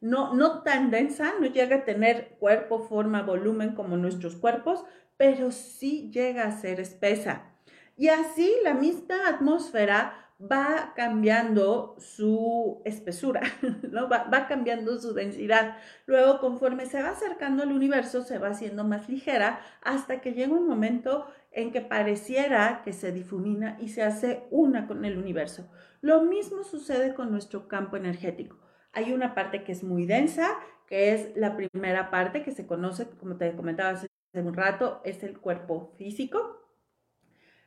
no, 0.00 0.34
no 0.34 0.62
tan 0.62 0.90
densa, 0.90 1.34
no 1.40 1.46
llega 1.46 1.76
a 1.76 1.84
tener 1.84 2.36
cuerpo, 2.38 2.80
forma, 2.80 3.22
volumen 3.22 3.74
como 3.74 3.96
nuestros 3.96 4.36
cuerpos, 4.36 4.84
pero 5.16 5.50
sí 5.50 6.10
llega 6.12 6.44
a 6.44 6.52
ser 6.52 6.80
espesa. 6.80 7.52
Y 7.96 8.08
así 8.08 8.52
la 8.62 8.74
misma 8.74 9.28
atmósfera 9.28 10.28
va 10.40 10.92
cambiando 10.94 11.96
su 11.98 12.80
espesura, 12.84 13.42
¿no? 13.90 14.08
va, 14.08 14.24
va, 14.32 14.46
cambiando 14.46 14.98
su 15.00 15.12
densidad. 15.12 15.76
Luego, 16.06 16.38
conforme 16.38 16.86
se 16.86 17.02
va 17.02 17.10
acercando 17.10 17.64
al 17.64 17.72
universo, 17.72 18.22
se 18.22 18.38
va 18.38 18.48
haciendo 18.48 18.84
más 18.84 19.08
ligera 19.08 19.60
hasta 19.82 20.20
que 20.20 20.32
llega 20.32 20.52
un 20.52 20.68
momento 20.68 21.26
en 21.50 21.72
que 21.72 21.80
pareciera 21.80 22.82
que 22.84 22.92
se 22.92 23.10
difumina 23.10 23.76
y 23.80 23.88
se 23.88 24.04
hace 24.04 24.46
una 24.50 24.86
con 24.86 25.04
el 25.04 25.18
universo. 25.18 25.68
Lo 26.00 26.22
mismo 26.22 26.62
sucede 26.62 27.14
con 27.14 27.32
nuestro 27.32 27.66
campo 27.66 27.96
energético. 27.96 28.67
Hay 28.92 29.12
una 29.12 29.34
parte 29.34 29.64
que 29.64 29.72
es 29.72 29.84
muy 29.84 30.06
densa, 30.06 30.58
que 30.86 31.12
es 31.12 31.36
la 31.36 31.56
primera 31.56 32.10
parte 32.10 32.42
que 32.42 32.52
se 32.52 32.66
conoce, 32.66 33.08
como 33.20 33.36
te 33.36 33.54
comentaba 33.54 33.90
hace 33.90 34.08
un 34.32 34.54
rato, 34.54 35.00
es 35.04 35.22
el 35.22 35.38
cuerpo 35.38 35.92
físico, 35.96 36.58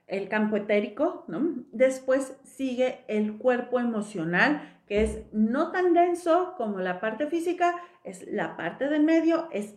el 0.07 0.27
campo 0.27 0.57
etérico. 0.57 1.25
Después 1.71 2.37
sigue 2.43 3.05
el 3.07 3.37
cuerpo 3.37 3.79
emocional, 3.79 4.81
que 4.87 5.03
es 5.03 5.21
no 5.31 5.71
tan 5.71 5.93
denso 5.93 6.55
como 6.57 6.79
la 6.79 6.99
parte 6.99 7.27
física, 7.27 7.75
es 8.03 8.27
la 8.27 8.57
parte 8.57 8.89
del 8.89 9.03
medio, 9.03 9.47
es 9.51 9.75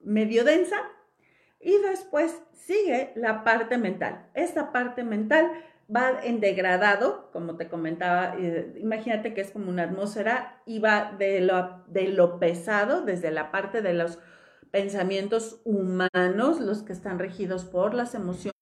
medio 0.00 0.44
densa. 0.44 0.76
Y 1.60 1.78
después 1.78 2.42
sigue 2.52 3.12
la 3.16 3.42
parte 3.42 3.78
mental. 3.78 4.30
Esta 4.34 4.70
parte 4.70 5.02
mental 5.02 5.50
va 5.94 6.20
en 6.22 6.40
degradado, 6.40 7.30
como 7.32 7.56
te 7.56 7.68
comentaba, 7.68 8.36
imagínate 8.76 9.34
que 9.34 9.40
es 9.40 9.50
como 9.50 9.68
una 9.68 9.84
atmósfera 9.84 10.62
y 10.66 10.78
va 10.78 11.14
de 11.18 11.40
lo, 11.40 11.84
de 11.88 12.08
lo 12.08 12.38
pesado, 12.38 13.02
desde 13.02 13.30
la 13.30 13.50
parte 13.50 13.82
de 13.82 13.94
los 13.94 14.18
pensamientos 14.70 15.60
humanos, 15.64 16.60
los 16.60 16.82
que 16.82 16.92
están 16.92 17.18
regidos 17.18 17.64
por 17.64 17.94
las 17.94 18.14
emociones, 18.14 18.54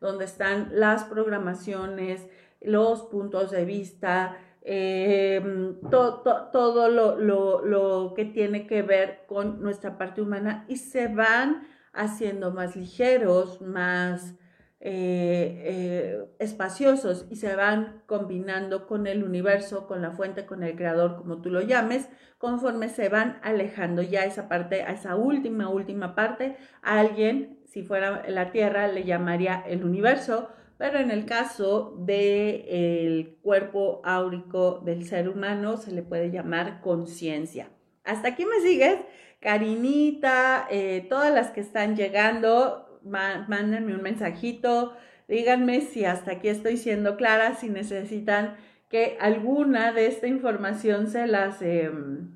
donde 0.00 0.24
están 0.24 0.70
las 0.72 1.04
programaciones, 1.04 2.26
los 2.60 3.02
puntos 3.02 3.50
de 3.50 3.64
vista, 3.64 4.36
em, 4.62 5.80
todo 5.90 6.88
lo, 6.88 7.16
lo 7.62 8.14
que 8.14 8.24
tiene 8.24 8.66
que 8.66 8.82
ver 8.82 9.24
con 9.26 9.62
nuestra 9.62 9.98
parte 9.98 10.22
humana 10.22 10.64
y 10.68 10.76
se 10.76 11.08
van 11.08 11.66
haciendo 11.92 12.52
más 12.52 12.76
ligeros, 12.76 13.60
más 13.60 14.34
eh, 14.78 15.62
eh, 15.64 16.24
espaciosos 16.38 17.26
y 17.30 17.36
se 17.36 17.56
van 17.56 18.02
combinando 18.06 18.86
con 18.86 19.06
el 19.06 19.24
universo, 19.24 19.86
con 19.86 20.02
la 20.02 20.10
fuente, 20.10 20.44
con 20.44 20.62
el 20.62 20.76
creador, 20.76 21.16
como 21.16 21.40
tú 21.40 21.48
lo 21.50 21.62
llames, 21.62 22.08
conforme 22.38 22.90
se 22.90 23.08
van 23.08 23.38
alejando 23.42 24.02
ya 24.02 24.24
esa 24.24 24.48
parte, 24.48 24.82
a 24.82 24.92
esa 24.92 25.16
última, 25.16 25.70
última 25.70 26.14
parte, 26.14 26.56
a 26.82 27.00
alguien, 27.00 27.58
si 27.64 27.82
fuera 27.82 28.28
la 28.28 28.52
Tierra, 28.52 28.88
le 28.88 29.04
llamaría 29.04 29.64
el 29.66 29.82
universo, 29.82 30.50
pero 30.76 30.98
en 30.98 31.10
el 31.10 31.24
caso 31.24 31.94
del 31.98 33.38
cuerpo 33.40 34.02
áurico 34.04 34.80
del 34.84 35.06
ser 35.06 35.28
humano 35.28 35.78
se 35.78 35.90
le 35.92 36.02
puede 36.02 36.30
llamar 36.30 36.82
conciencia. 36.82 37.70
¿Hasta 38.04 38.28
aquí 38.28 38.44
me 38.44 38.60
sigues? 38.60 38.98
Karinita, 39.40 40.66
eh, 40.70 41.06
todas 41.08 41.32
las 41.32 41.50
que 41.50 41.60
están 41.60 41.96
llegando, 41.96 42.85
mándenme 43.06 43.94
un 43.94 44.02
mensajito, 44.02 44.96
díganme 45.28 45.80
si 45.80 46.04
hasta 46.04 46.32
aquí 46.32 46.48
estoy 46.48 46.76
siendo 46.76 47.16
clara, 47.16 47.54
si 47.54 47.68
necesitan 47.68 48.56
que 48.88 49.16
alguna 49.20 49.92
de 49.92 50.06
esta 50.06 50.26
información 50.26 51.08
se 51.08 51.26
las, 51.26 51.60
em, 51.62 52.30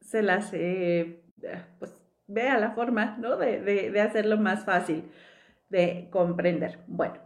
se 0.00 0.22
las, 0.22 0.50
eh, 0.52 1.22
pues 1.78 1.94
vea 2.26 2.58
la 2.58 2.70
forma, 2.70 3.16
¿no? 3.18 3.36
De, 3.36 3.60
de 3.60 4.00
hacerlo 4.00 4.38
más 4.38 4.64
fácil 4.64 5.04
de 5.68 6.08
comprender. 6.10 6.78
Bueno, 6.86 7.16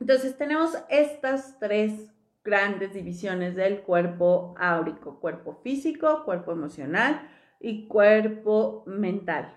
entonces 0.00 0.36
tenemos 0.36 0.76
estas 0.88 1.58
tres 1.58 2.12
grandes 2.44 2.92
divisiones 2.94 3.54
del 3.54 3.82
cuerpo 3.82 4.54
áurico, 4.58 5.20
cuerpo 5.20 5.60
físico, 5.62 6.24
cuerpo 6.24 6.52
emocional 6.52 7.28
y 7.60 7.86
cuerpo 7.86 8.82
mental. 8.86 9.54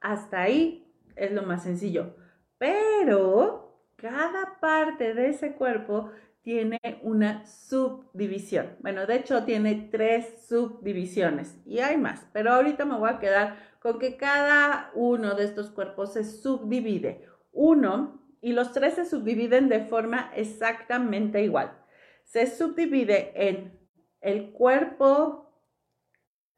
Hasta 0.00 0.42
ahí 0.42 0.83
es 1.16 1.32
lo 1.32 1.42
más 1.42 1.62
sencillo. 1.62 2.14
Pero 2.58 3.80
cada 3.96 4.58
parte 4.60 5.14
de 5.14 5.28
ese 5.28 5.54
cuerpo 5.54 6.10
tiene 6.42 6.78
una 7.02 7.46
subdivisión. 7.46 8.76
Bueno, 8.80 9.06
de 9.06 9.16
hecho 9.16 9.44
tiene 9.44 9.88
tres 9.90 10.46
subdivisiones 10.46 11.58
y 11.64 11.78
hay 11.78 11.96
más, 11.96 12.26
pero 12.32 12.52
ahorita 12.52 12.84
me 12.84 12.98
voy 12.98 13.08
a 13.08 13.18
quedar 13.18 13.56
con 13.80 13.98
que 13.98 14.16
cada 14.16 14.90
uno 14.94 15.34
de 15.34 15.44
estos 15.44 15.70
cuerpos 15.70 16.12
se 16.12 16.24
subdivide. 16.24 17.26
Uno 17.52 18.22
y 18.42 18.52
los 18.52 18.72
tres 18.72 18.94
se 18.94 19.06
subdividen 19.06 19.70
de 19.70 19.80
forma 19.86 20.30
exactamente 20.34 21.42
igual. 21.42 21.78
Se 22.24 22.46
subdivide 22.46 23.32
en 23.48 23.78
el 24.20 24.52
cuerpo 24.52 25.50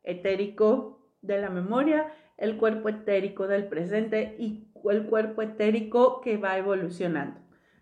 etérico 0.02 1.12
de 1.20 1.40
la 1.40 1.50
memoria, 1.50 2.12
el 2.38 2.56
cuerpo 2.56 2.88
etérico 2.88 3.46
del 3.46 3.66
presente 3.66 4.36
y 4.38 4.68
el 4.90 5.06
cuerpo 5.06 5.42
etérico 5.42 6.20
que 6.20 6.36
va 6.36 6.58
evolucionando. 6.58 7.40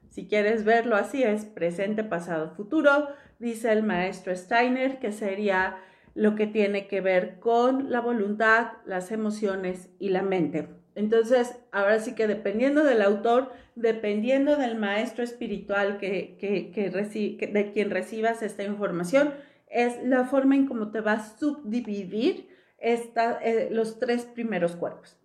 Si 0.09 0.29
quieres 0.29 0.65
verlo 0.65 0.97
así, 0.97 1.23
es 1.23 1.45
presente, 1.45 2.05
pasado, 2.05 2.55
futuro, 2.55 3.09
dice 3.39 3.73
el 3.73 3.83
maestro 3.83 4.35
Steiner, 4.35 5.01
que 5.01 5.11
sería 5.11 5.77
lo 6.15 6.37
que 6.37 6.47
tiene 6.47 6.87
que 6.87 7.01
ver 7.01 7.41
con 7.41 7.91
la 7.91 8.01
voluntad, 8.01 8.69
las 8.87 9.11
emociones 9.11 9.91
y 9.99 10.11
la 10.11 10.23
mente. 10.23 10.69
Entonces, 10.95 11.59
ahora 11.73 11.99
sí 11.99 12.15
que 12.15 12.29
dependiendo 12.29 12.85
del 12.85 13.03
autor, 13.03 13.53
dependiendo 13.75 14.57
del 14.57 14.77
maestro 14.77 15.25
espiritual 15.25 15.99
que, 15.99 16.37
que, 16.39 17.49
de 17.53 17.73
quien 17.73 17.91
recibas 17.91 18.43
esta 18.43 18.63
información, 18.63 19.35
es 19.69 20.01
la 20.05 20.25
forma 20.25 20.55
en 20.55 20.67
cómo 20.67 20.93
te 20.93 21.01
va 21.01 21.15
a 21.15 21.37
subdividir 21.37 22.54
eh, 22.85 23.69
los 23.71 23.99
tres 23.99 24.27
primeros 24.27 24.77
cuerpos. 24.77 25.17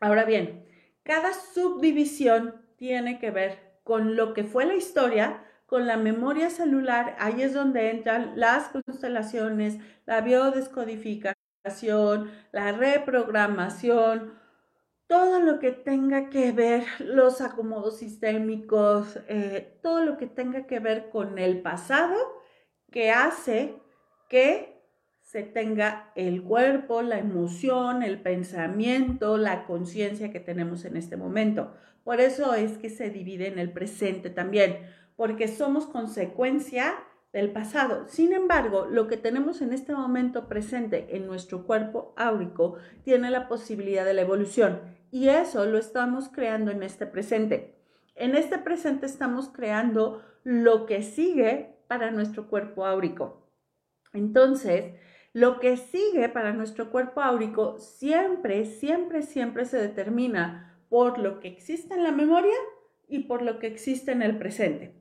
Ahora 0.00 0.24
bien, 0.24 0.66
cada 1.02 1.32
subdivisión 1.32 2.60
tiene 2.76 3.18
que 3.18 3.30
ver 3.30 3.78
con 3.84 4.16
lo 4.16 4.34
que 4.34 4.44
fue 4.44 4.66
la 4.66 4.74
historia, 4.74 5.44
con 5.66 5.86
la 5.86 5.96
memoria 5.96 6.50
celular, 6.50 7.16
ahí 7.18 7.42
es 7.42 7.54
donde 7.54 7.90
entran 7.90 8.32
las 8.34 8.68
constelaciones, 8.68 9.78
la 10.04 10.20
biodescodificación, 10.20 12.30
la 12.50 12.72
reprogramación, 12.72 14.38
todo 15.06 15.40
lo 15.40 15.58
que 15.58 15.72
tenga 15.72 16.30
que 16.30 16.52
ver, 16.52 16.84
los 16.98 17.40
acomodos 17.40 17.98
sistémicos, 17.98 19.18
eh, 19.28 19.78
todo 19.82 20.04
lo 20.04 20.16
que 20.16 20.26
tenga 20.26 20.66
que 20.66 20.80
ver 20.80 21.10
con 21.10 21.38
el 21.38 21.62
pasado 21.62 22.16
que 22.90 23.10
hace 23.10 23.80
que 24.28 24.79
se 25.30 25.44
tenga 25.44 26.10
el 26.16 26.42
cuerpo, 26.42 27.02
la 27.02 27.20
emoción, 27.20 28.02
el 28.02 28.20
pensamiento, 28.20 29.36
la 29.36 29.64
conciencia 29.64 30.32
que 30.32 30.40
tenemos 30.40 30.84
en 30.84 30.96
este 30.96 31.16
momento. 31.16 31.72
Por 32.02 32.20
eso 32.20 32.54
es 32.54 32.78
que 32.78 32.90
se 32.90 33.10
divide 33.10 33.46
en 33.46 33.60
el 33.60 33.70
presente 33.70 34.30
también, 34.30 34.78
porque 35.14 35.46
somos 35.46 35.86
consecuencia 35.86 36.96
del 37.32 37.52
pasado. 37.52 38.08
Sin 38.08 38.32
embargo, 38.32 38.88
lo 38.90 39.06
que 39.06 39.16
tenemos 39.16 39.62
en 39.62 39.72
este 39.72 39.94
momento 39.94 40.48
presente 40.48 41.14
en 41.14 41.28
nuestro 41.28 41.64
cuerpo 41.64 42.12
áurico 42.16 42.78
tiene 43.04 43.30
la 43.30 43.46
posibilidad 43.46 44.04
de 44.04 44.14
la 44.14 44.22
evolución 44.22 44.80
y 45.12 45.28
eso 45.28 45.64
lo 45.64 45.78
estamos 45.78 46.28
creando 46.28 46.72
en 46.72 46.82
este 46.82 47.06
presente. 47.06 47.76
En 48.16 48.34
este 48.34 48.58
presente 48.58 49.06
estamos 49.06 49.48
creando 49.48 50.24
lo 50.42 50.86
que 50.86 51.04
sigue 51.04 51.76
para 51.86 52.10
nuestro 52.10 52.48
cuerpo 52.48 52.84
áurico. 52.84 53.46
Entonces, 54.12 54.94
lo 55.32 55.60
que 55.60 55.76
sigue 55.76 56.28
para 56.28 56.52
nuestro 56.52 56.90
cuerpo 56.90 57.20
áurico 57.20 57.78
siempre, 57.78 58.64
siempre, 58.64 59.22
siempre 59.22 59.64
se 59.64 59.78
determina 59.78 60.78
por 60.88 61.18
lo 61.18 61.40
que 61.40 61.48
existe 61.48 61.94
en 61.94 62.02
la 62.02 62.12
memoria 62.12 62.56
y 63.08 63.20
por 63.20 63.42
lo 63.42 63.58
que 63.58 63.68
existe 63.68 64.12
en 64.12 64.22
el 64.22 64.38
presente. 64.38 64.94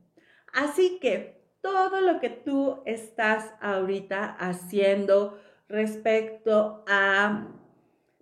Así 0.54 1.00
que 1.02 1.40
todo 1.62 2.02
lo 2.02 2.20
que 2.20 2.30
tú 2.30 2.82
estás 2.86 3.54
ahorita 3.62 4.26
haciendo 4.26 5.40
respecto 5.68 6.84
a 6.88 7.48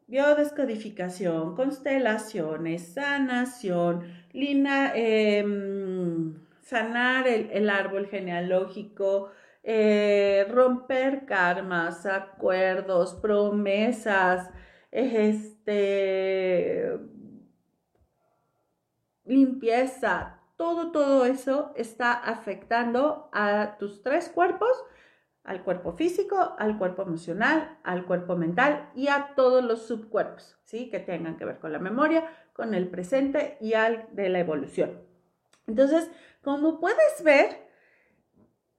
biodescodificación, 0.08 1.56
constelaciones, 1.56 2.94
sanación, 2.94 4.04
em, 4.34 6.36
sanar 6.62 7.28
el, 7.28 7.70
árbol 7.70 8.08
genealógico, 8.08 9.32
eh, 9.70 10.48
romper 10.50 11.26
karmas, 11.26 12.06
acuerdos, 12.06 13.16
promesas, 13.16 14.50
este, 14.92 15.78
limpieza, 19.26 20.40
todo, 20.56 20.94
todo 20.94 21.26
eso 21.26 21.74
está 21.76 22.14
afectando 22.14 23.30
a 23.34 23.76
tus 23.78 24.02
tres 24.02 24.30
cuerpos 24.30 24.72
al 25.44 25.64
cuerpo 25.64 25.92
físico, 25.92 26.56
al 26.58 26.78
cuerpo 26.78 27.02
emocional, 27.02 27.78
al 27.84 28.06
cuerpo 28.06 28.38
mental 28.38 28.90
y 28.96 29.10
a 29.10 29.34
todos 29.36 29.62
los 29.66 29.86
subcuerpos, 29.86 30.58
¿sí? 30.64 30.90
Que 30.90 31.00
tengan 31.00 31.36
que 31.36 31.44
ver 31.44 31.60
con 31.60 31.74
la 31.74 31.80
memoria, 31.80 32.30
con 32.54 32.74
el 32.74 32.88
presente 32.88 33.58
y 33.60 33.74
al 33.74 34.08
de 34.14 34.30
la 34.30 34.40
evolución. 34.40 35.02
Entonces, 35.66 36.10
como 36.42 36.80
puedes 36.80 37.22
ver, 37.22 37.67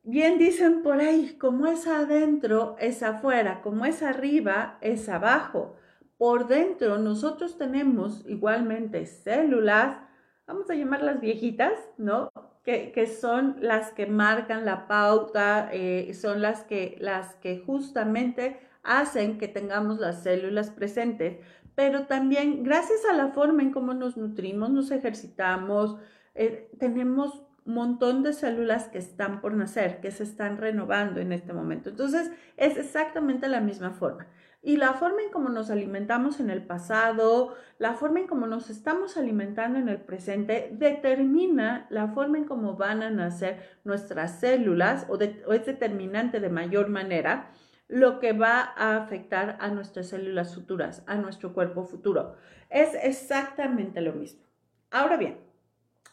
bien 0.09 0.38
dicen 0.38 0.83
por 0.83 1.01
ahí, 1.01 1.37
como 1.38 1.66
es 1.66 1.87
adentro, 1.87 2.77
es 2.81 3.03
afuera, 3.03 3.61
como 3.62 3.85
es 3.85 4.03
arriba, 4.03 4.79
es 4.81 5.09
abajo. 5.09 5.77
Por 6.16 6.49
dentro 6.49 6.99
nosotros 6.99 7.59
tenemos 7.59 8.25
igualmente 8.27 9.07
células, 9.07 9.99
vamos 10.47 10.68
a 10.71 10.75
llamarlas 10.75 11.21
viejitas, 11.21 11.79
¿no? 11.99 12.31
que, 12.64 13.07
son 13.07 13.57
las 13.61 13.92
que 13.92 14.07
marcan 14.07 14.66
la 14.66 14.87
pauta, 14.88 15.71
eh, 15.73 16.12
son 16.12 16.42
las 16.42 16.64
que, 16.64 16.97
las 17.01 17.35
que 17.37 17.62
justamente 17.64 18.61
hacen 18.83 19.38
que 19.38 19.49
tengamos 19.49 19.99
las 19.99 20.23
células 20.23 20.71
presentes, 20.71 21.38
pero 21.75 22.07
también 22.07 22.64
gracias 22.64 23.05
a 23.11 23.14
la 23.14 23.29
forma 23.29 23.62
en 23.62 23.73
cómo 23.73 23.94
nos 23.94 24.16
nutrimos, 24.18 24.71
nos 24.71 24.90
ejercitamos, 24.90 25.97
eh, 26.35 26.71
tenemos 26.79 27.42
montón 27.74 28.22
de 28.22 28.33
células 28.33 28.88
que 28.88 28.98
están 28.98 29.40
por 29.40 29.54
nacer, 29.54 30.00
que 30.00 30.11
se 30.11 30.24
están 30.24 30.57
renovando 30.57 31.20
en 31.20 31.33
este 31.33 31.52
momento. 31.52 31.90
Entonces, 31.90 32.31
es 32.57 32.76
exactamente 32.76 33.48
la 33.48 33.61
misma 33.61 33.90
forma. 33.90 34.26
Y 34.61 34.76
la 34.76 34.94
forma 34.94 35.22
en 35.22 35.31
cómo 35.31 35.50
nos 35.50 35.70
alimentamos 35.70 36.40
en 36.40 36.50
el 36.50 36.62
pasado, 36.62 37.54
la 37.78 37.94
forma 37.94 38.20
en 38.20 38.26
cómo 38.26 38.46
nos 38.46 38.70
estamos 38.70 39.16
alimentando 39.16 39.78
en 39.78 39.88
el 39.88 40.00
presente, 40.00 40.70
determina 40.72 41.87
la 41.90 42.09
forma 42.09 42.38
en 42.38 42.44
cómo 42.44 42.74
van 42.74 43.02
a 43.02 43.11
nacer 43.11 43.62
nuestras 43.85 44.40
células 44.40 45.07
o, 45.09 45.16
es 45.16 45.66
determinante 45.66 46.40
de 46.40 46.50
mayor 46.50 46.88
manera 46.88 47.50
lo 47.87 48.18
que 48.18 48.33
va 48.33 48.74
a 48.76 48.96
afectar 48.96 49.57
a 49.61 49.68
nuestras 49.68 50.09
células 50.09 50.54
futuras, 50.54 51.04
a 51.07 51.16
nuestro 51.16 51.54
cuerpo 51.54 51.85
futuro. 51.85 52.35
Es 52.68 52.94
exactamente 53.02 54.00
lo 54.00 54.12
mismo. 54.12 54.42
Ahora 54.90 55.16
bien, 55.16 55.47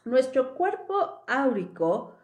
nuestro 0.05 0.55
cuerpo 0.55 1.23
áurico 1.27 2.15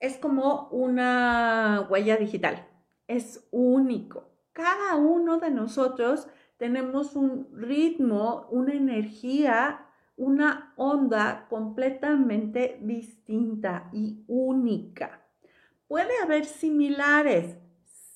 es 0.00 0.16
como 0.16 0.68
una 0.70 1.86
huella 1.90 2.16
digital, 2.16 2.66
es 3.06 3.46
único 3.50 4.36
cada 4.56 4.96
uno 4.96 5.38
de 5.38 5.50
nosotros 5.50 6.28
tenemos 6.56 7.14
un 7.14 7.46
ritmo, 7.52 8.48
una 8.50 8.72
energía, 8.72 9.86
una 10.16 10.72
onda 10.76 11.46
completamente 11.50 12.78
distinta 12.80 13.90
y 13.92 14.24
única. 14.26 15.20
Puede 15.88 16.18
haber 16.22 16.46
similares, 16.46 17.58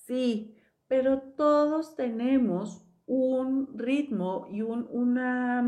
sí, 0.06 0.56
pero 0.88 1.20
todos 1.20 1.94
tenemos 1.94 2.86
un 3.04 3.76
ritmo 3.76 4.46
y 4.50 4.62
una, 4.62 5.62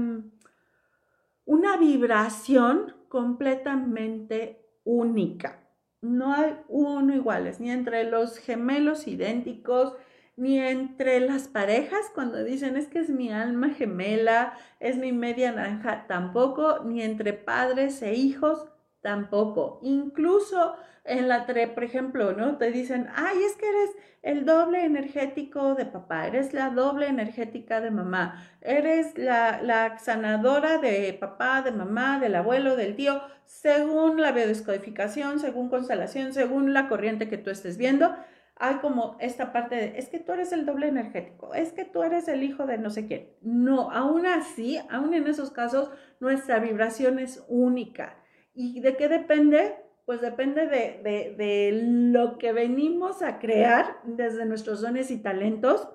vibración 1.78 2.96
completamente 3.12 4.64
única. 4.84 5.68
No 6.00 6.32
hay 6.32 6.56
uno 6.68 7.14
iguales, 7.14 7.60
ni 7.60 7.70
entre 7.70 8.04
los 8.04 8.38
gemelos 8.38 9.06
idénticos, 9.06 9.94
ni 10.34 10.58
entre 10.58 11.20
las 11.20 11.46
parejas 11.46 12.10
cuando 12.14 12.42
dicen 12.42 12.78
es 12.78 12.88
que 12.88 13.00
es 13.00 13.10
mi 13.10 13.30
alma 13.30 13.68
gemela, 13.68 14.54
es 14.80 14.96
mi 14.96 15.12
media 15.12 15.52
naranja, 15.52 16.06
tampoco, 16.06 16.84
ni 16.86 17.02
entre 17.02 17.34
padres 17.34 18.00
e 18.00 18.14
hijos, 18.14 18.64
tampoco. 19.02 19.80
Incluso 19.82 20.76
en 21.04 21.28
la 21.28 21.46
tre, 21.46 21.68
por 21.68 21.84
ejemplo, 21.84 22.32
¿no? 22.32 22.56
Te 22.58 22.70
dicen, 22.70 23.08
ay, 23.14 23.42
es 23.42 23.56
que 23.56 23.68
eres 23.68 23.90
el 24.22 24.44
doble 24.44 24.84
energético 24.84 25.74
de 25.74 25.84
papá, 25.84 26.28
eres 26.28 26.54
la 26.54 26.70
doble 26.70 27.08
energética 27.08 27.80
de 27.80 27.90
mamá, 27.90 28.42
eres 28.60 29.18
la, 29.18 29.60
la 29.62 29.98
sanadora 29.98 30.78
de 30.78 31.12
papá, 31.18 31.62
de 31.62 31.72
mamá, 31.72 32.20
del 32.20 32.36
abuelo, 32.36 32.76
del 32.76 32.94
tío, 32.94 33.20
según 33.44 34.22
la 34.22 34.30
biodescodificación, 34.30 35.40
según 35.40 35.68
constelación, 35.68 36.32
según 36.32 36.72
la 36.72 36.88
corriente 36.88 37.28
que 37.28 37.38
tú 37.38 37.50
estés 37.50 37.76
viendo 37.76 38.14
hay 38.62 38.76
como 38.76 39.16
esta 39.18 39.52
parte 39.52 39.74
de, 39.74 39.98
es 39.98 40.08
que 40.08 40.20
tú 40.20 40.32
eres 40.32 40.52
el 40.52 40.64
doble 40.64 40.86
energético, 40.86 41.52
es 41.52 41.72
que 41.72 41.84
tú 41.84 42.04
eres 42.04 42.28
el 42.28 42.44
hijo 42.44 42.64
de 42.64 42.78
no 42.78 42.90
sé 42.90 43.08
quién. 43.08 43.30
No, 43.40 43.90
aún 43.90 44.24
así, 44.24 44.78
aún 44.88 45.14
en 45.14 45.26
esos 45.26 45.50
casos, 45.50 45.90
nuestra 46.20 46.60
vibración 46.60 47.18
es 47.18 47.44
única. 47.48 48.21
¿Y 48.54 48.80
de 48.80 48.96
qué 48.96 49.08
depende? 49.08 49.76
Pues 50.04 50.20
depende 50.20 50.66
de, 50.66 51.34
de 51.36 51.70
lo 52.12 52.38
que 52.38 52.52
venimos 52.52 53.22
a 53.22 53.38
crear 53.38 54.00
desde 54.04 54.44
nuestros 54.44 54.80
dones 54.80 55.10
y 55.10 55.22
talentos, 55.22 55.88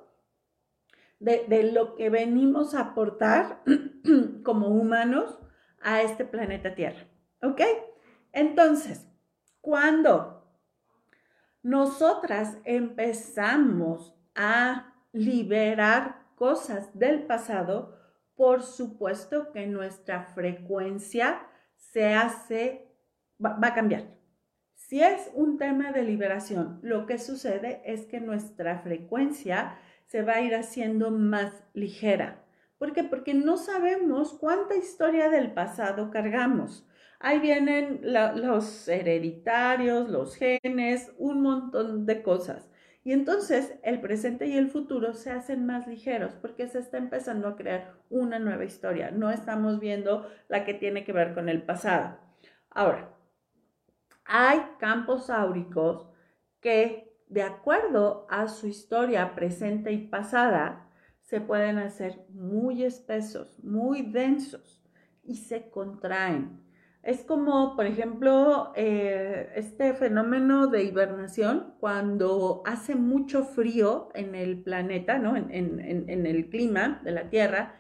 de, 1.19 1.71
lo 1.73 1.95
que 1.95 2.09
venimos 2.09 2.75
a 2.75 2.81
aportar 2.81 3.63
como 4.43 4.67
humanos 4.67 5.39
a 5.81 6.01
este 6.01 6.25
planeta 6.25 6.75
Tierra. 6.75 7.07
¿Ok? 7.41 7.61
Entonces, 8.31 9.07
cuando 9.61 10.45
nosotras 11.63 12.57
empezamos 12.63 14.15
a 14.35 14.93
liberar 15.11 16.27
cosas 16.35 16.97
del 16.97 17.23
pasado, 17.23 17.97
por 18.35 18.61
supuesto 18.61 19.51
que 19.51 19.65
nuestra 19.65 20.23
frecuencia 20.23 21.41
se 21.91 22.13
hace, 22.13 22.87
va, 23.43 23.57
a 23.61 23.73
cambiar. 23.73 24.03
Si 24.75 25.01
es 25.01 25.31
un 25.33 25.57
tema 25.57 25.91
de 25.91 26.03
liberación, 26.03 26.79
lo 26.81 27.05
que 27.05 27.17
sucede 27.17 27.81
es 27.85 28.05
que 28.05 28.19
nuestra 28.19 28.79
frecuencia 28.79 29.77
se 30.05 30.21
va 30.21 30.33
a 30.33 30.41
ir 30.41 30.55
haciendo 30.55 31.11
más 31.11 31.51
ligera. 31.73 32.43
¿Por 32.77 32.93
qué? 32.93 33.03
Porque 33.03 33.33
no 33.33 33.57
sabemos 33.57 34.33
cuánta 34.33 34.75
historia 34.75 35.29
del 35.29 35.51
pasado 35.53 36.11
cargamos. 36.11 36.87
Ahí 37.19 37.39
vienen 37.39 38.01
los 38.03 38.87
hereditarios, 38.87 40.09
los 40.09 40.35
genes, 40.35 41.11
un 41.17 41.41
montón 41.41 42.05
de 42.05 42.21
cosas. 42.21 42.69
Y 43.07 43.13
entonces 43.13 43.79
el 43.83 44.01
presente 44.01 44.47
y 44.47 44.57
el 44.57 44.69
futuro 44.69 45.13
se 45.13 45.31
hacen 45.31 45.65
más 45.65 45.87
ligeros 45.87 46.33
porque 46.41 46.67
se 46.67 46.79
está 46.79 46.97
empezando 46.97 47.47
a 47.47 47.55
crear 47.55 47.93
una 48.09 48.37
nueva 48.37 48.65
historia. 48.65 49.11
No 49.11 49.31
estamos 49.31 49.79
viendo 49.79 50.29
la 50.49 50.65
que 50.65 50.73
tiene 50.73 51.05
que 51.05 51.13
ver 51.13 51.33
con 51.33 51.47
el 51.47 51.63
pasado. 51.63 52.17
Ahora, 52.69 53.15
hay 54.25 54.59
campos 54.77 55.29
áuricos 55.29 56.05
que, 56.59 57.17
de 57.29 57.43
acuerdo 57.43 58.27
a 58.29 58.49
su 58.49 58.67
historia 58.67 59.35
presente 59.35 59.93
y 59.93 60.09
pasada, 60.09 60.91
se 61.21 61.39
pueden 61.39 61.77
hacer 61.77 62.25
muy 62.27 62.83
espesos, 62.83 63.57
muy 63.63 64.01
densos 64.01 64.83
y 65.23 65.37
se 65.37 65.69
contraen. 65.69 66.66
Es 67.07 67.23
como, 67.23 67.77
por 67.77 67.85
ejemplo, 67.85 68.73
eh, 68.75 69.49
este 69.55 69.93
fenómeno 69.93 70.67
de 70.67 70.83
hibernación 70.83 71.73
cuando 71.79 72.61
hace 72.65 72.95
mucho 72.95 73.45
frío 73.45 74.09
en 74.13 74.35
el 74.35 74.61
planeta, 74.61 75.17
¿no? 75.17 75.37
En, 75.37 75.49
en, 75.53 76.25
el 76.25 76.49
clima 76.49 76.99
de 77.05 77.11
la 77.11 77.29
Tierra, 77.29 77.75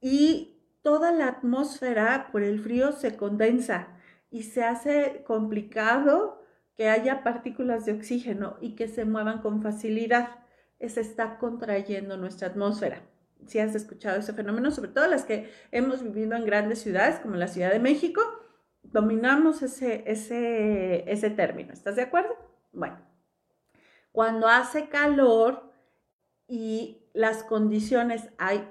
y 0.00 0.62
toda 0.80 1.10
la 1.10 1.26
atmósfera 1.26 2.28
por 2.30 2.44
el 2.44 2.60
frío 2.60 2.92
se 2.92 3.16
condensa 3.16 3.88
y 4.30 4.44
se 4.44 4.62
hace 4.62 5.24
complicado 5.26 6.40
que 6.76 6.88
haya 6.88 7.24
partículas 7.24 7.84
de 7.84 7.94
oxígeno 7.94 8.58
y 8.60 8.76
que 8.76 8.86
se 8.86 9.04
muevan 9.04 9.42
con 9.42 9.60
facilidad. 9.60 10.38
Se 10.78 11.00
está 11.00 11.36
contrayendo 11.38 12.16
nuestra 12.16 12.46
atmósfera. 12.46 13.02
Si 13.44 13.58
has 13.58 13.74
escuchado 13.74 14.20
ese 14.20 14.34
fenómeno, 14.34 14.70
sobre 14.70 14.92
todo 14.92 15.08
las 15.08 15.24
que 15.24 15.50
hemos 15.72 16.04
vivido 16.04 16.36
en 16.36 16.46
grandes 16.46 16.80
ciudades 16.80 17.18
como 17.18 17.34
la 17.34 17.48
Ciudad 17.48 17.72
de 17.72 17.80
México, 17.80 18.22
dominamos 18.92 19.62
ese, 19.62 20.04
ese, 20.06 21.10
ese 21.10 21.30
término. 21.30 21.72
¿Estás 21.72 21.96
de 21.96 22.02
acuerdo? 22.02 22.36
Bueno, 22.72 22.98
cuando 24.12 24.46
hace 24.46 24.88
calor 24.88 25.72
y 26.46 27.02
las 27.14 27.42
condiciones 27.42 28.28
hay 28.38 28.68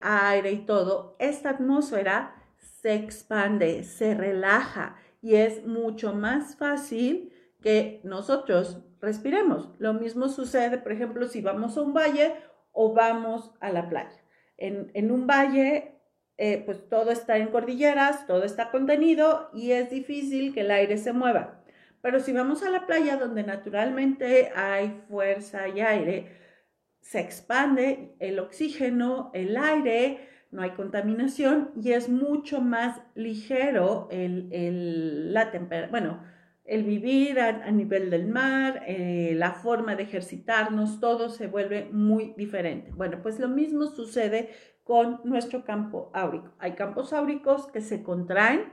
aire 0.00 0.52
y 0.52 0.66
todo, 0.66 1.16
esta 1.18 1.50
atmósfera 1.50 2.34
se 2.58 2.94
expande, 2.94 3.84
se 3.84 4.14
relaja 4.14 4.96
y 5.20 5.36
es 5.36 5.66
mucho 5.66 6.14
más 6.14 6.56
fácil 6.56 7.32
que 7.60 8.00
nosotros 8.04 8.82
respiremos. 9.00 9.70
Lo 9.78 9.94
mismo 9.94 10.28
sucede, 10.28 10.78
por 10.78 10.92
ejemplo, 10.92 11.26
si 11.26 11.40
vamos 11.40 11.76
a 11.76 11.82
un 11.82 11.94
valle 11.94 12.34
o 12.72 12.92
vamos 12.92 13.52
a 13.60 13.70
la 13.70 13.88
playa. 13.88 14.22
En, 14.56 14.90
en 14.94 15.10
un 15.10 15.26
valle 15.26 15.93
eh, 16.36 16.62
pues 16.66 16.88
todo 16.88 17.10
está 17.10 17.36
en 17.38 17.48
cordilleras, 17.48 18.26
todo 18.26 18.44
está 18.44 18.70
contenido 18.70 19.50
y 19.54 19.70
es 19.72 19.90
difícil 19.90 20.52
que 20.52 20.62
el 20.62 20.70
aire 20.70 20.98
se 20.98 21.12
mueva. 21.12 21.62
Pero 22.02 22.20
si 22.20 22.32
vamos 22.32 22.62
a 22.62 22.70
la 22.70 22.86
playa 22.86 23.16
donde 23.16 23.44
naturalmente 23.44 24.50
hay 24.54 25.02
fuerza 25.08 25.68
y 25.68 25.80
aire, 25.80 26.26
se 27.00 27.20
expande 27.20 28.14
el 28.18 28.38
oxígeno, 28.38 29.30
el 29.32 29.56
aire, 29.56 30.28
no 30.50 30.62
hay 30.62 30.70
contaminación 30.70 31.70
y 31.80 31.92
es 31.92 32.08
mucho 32.08 32.60
más 32.60 33.00
ligero 33.14 34.08
el, 34.10 35.32
la 35.32 35.50
bueno, 35.90 36.22
el 36.64 36.84
vivir 36.84 37.40
a, 37.40 37.70
nivel 37.70 38.10
del 38.10 38.26
mar, 38.26 38.82
eh, 38.86 39.34
la 39.36 39.52
forma 39.52 39.96
de 39.96 40.04
ejercitarnos, 40.04 41.00
todo 41.00 41.28
se 41.28 41.46
vuelve 41.46 41.88
muy 41.92 42.34
diferente. 42.36 42.90
Bueno, 42.92 43.20
pues 43.22 43.38
lo 43.38 43.48
mismo 43.48 43.86
sucede 43.86 44.50
con 44.84 45.20
nuestro 45.24 45.64
campo 45.64 46.10
áurico. 46.12 46.52
Hay 46.58 46.72
campos 46.72 47.12
áuricos 47.12 47.66
que 47.66 47.80
se 47.80 48.02
contraen 48.02 48.72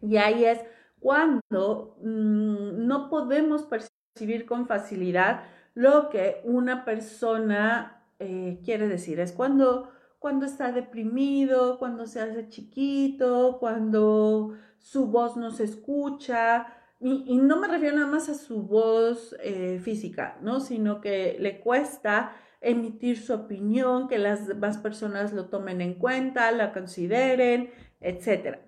y 0.00 0.16
ahí 0.16 0.44
es 0.44 0.58
cuando 0.98 1.96
mm, 2.02 2.86
no 2.86 3.08
podemos 3.08 3.62
percibir 3.64 4.46
con 4.46 4.66
facilidad 4.66 5.44
lo 5.74 6.08
que 6.08 6.40
una 6.44 6.84
persona 6.84 8.04
eh, 8.18 8.60
quiere 8.64 8.88
decir. 8.88 9.20
Es 9.20 9.32
cuando, 9.32 9.90
cuando 10.18 10.46
está 10.46 10.72
deprimido, 10.72 11.78
cuando 11.78 12.06
se 12.06 12.20
hace 12.20 12.48
chiquito, 12.48 13.58
cuando 13.60 14.54
su 14.78 15.06
voz 15.06 15.36
no 15.36 15.50
se 15.50 15.64
escucha. 15.64 16.66
Y, 17.00 17.36
no 17.36 17.60
me 17.60 17.68
refiero 17.68 17.94
nada 17.94 18.08
más 18.10 18.28
a 18.28 18.34
su 18.34 18.62
voz 18.62 19.36
eh, 19.40 19.78
física, 19.80 20.36
¿no? 20.42 20.58
Sino 20.58 21.00
que 21.00 21.36
le 21.38 21.60
cuesta 21.60 22.32
emitir 22.60 23.18
su 23.18 23.34
opinión, 23.34 24.08
que 24.08 24.18
las 24.18 24.46
demás 24.46 24.78
personas 24.78 25.32
lo 25.32 25.46
tomen 25.46 25.80
en 25.80 25.94
cuenta, 25.94 26.50
la 26.52 26.72
consideren, 26.72 27.70
etc. 28.00 28.58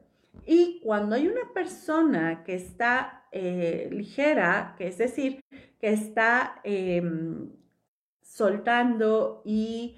Y 0.47 0.81
cuando 0.83 1.17
hay 1.17 1.29
una 1.29 1.53
persona 1.53 2.45
que 2.45 2.55
está 2.55 3.25
eh, 3.33 3.89
ligera, 3.93 4.75
que 4.79 4.89
es 4.89 4.99
decir, 4.99 5.41
que 5.79 5.93
está 5.93 6.61
em, 6.65 7.51
soltando 8.23 9.43
y 9.45 9.97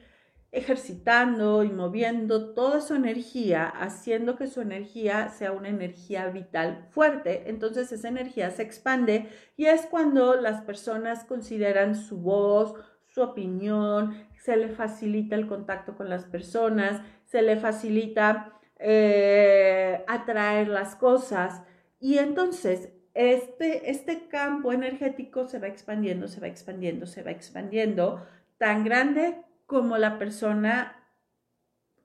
ejercitando 0.52 1.64
y 1.64 1.70
moviendo 1.70 2.52
toda 2.52 2.82
su 2.82 2.94
energía, 2.94 3.66
haciendo 3.66 4.36
que 4.36 4.46
su 4.46 4.60
energía 4.60 5.30
sea 5.30 5.52
una 5.52 5.70
energía 5.70 6.28
vital 6.28 6.86
fuerte, 6.90 7.48
entonces 7.48 7.90
esa 7.90 8.08
energía 8.08 8.50
se 8.50 8.62
expande 8.62 9.30
y 9.56 9.64
es 9.64 9.86
cuando 9.86 10.36
las 10.36 10.60
personas 10.60 11.24
consideran 11.24 11.94
su 11.94 12.18
voz, 12.18 12.74
su 13.12 13.22
opinión, 13.22 14.26
se 14.38 14.56
le 14.56 14.68
facilita 14.68 15.34
el 15.34 15.46
contacto 15.46 15.96
con 15.96 16.08
las 16.08 16.24
personas, 16.24 17.02
se 17.26 17.42
le 17.42 17.56
facilita 17.56 18.58
eh, 18.78 20.04
atraer 20.08 20.68
las 20.68 20.96
cosas. 20.96 21.62
Y 22.00 22.18
entonces 22.18 22.90
este, 23.14 23.90
este 23.90 24.28
campo 24.28 24.72
energético 24.72 25.46
se 25.46 25.58
va 25.58 25.68
expandiendo, 25.68 26.28
se 26.28 26.40
va 26.40 26.48
expandiendo, 26.48 27.06
se 27.06 27.22
va 27.22 27.30
expandiendo, 27.30 28.26
tan 28.58 28.84
grande 28.84 29.42
como 29.66 29.98
la 29.98 30.18
persona 30.18 30.96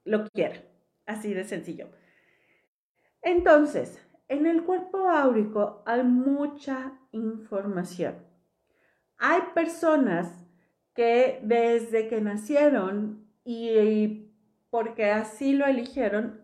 lo 0.04 0.28
quiera. 0.30 0.62
Así 1.06 1.34
de 1.34 1.46
sencillo. 1.46 1.90
Entonces, 3.22 4.02
en 4.28 4.46
el 4.46 4.64
cuerpo 4.64 5.10
áurico 5.10 5.84
hay 5.86 6.04
mucha 6.04 7.00
información. 7.12 8.16
Hay 9.18 9.42
personas 9.56 10.47
que 10.98 11.40
desde 11.44 12.08
que 12.08 12.22
nacieron 12.22 13.24
y, 13.46 14.32
porque 14.72 15.12
así 15.12 15.54
lo 15.54 15.68
eligieron, 15.68 16.42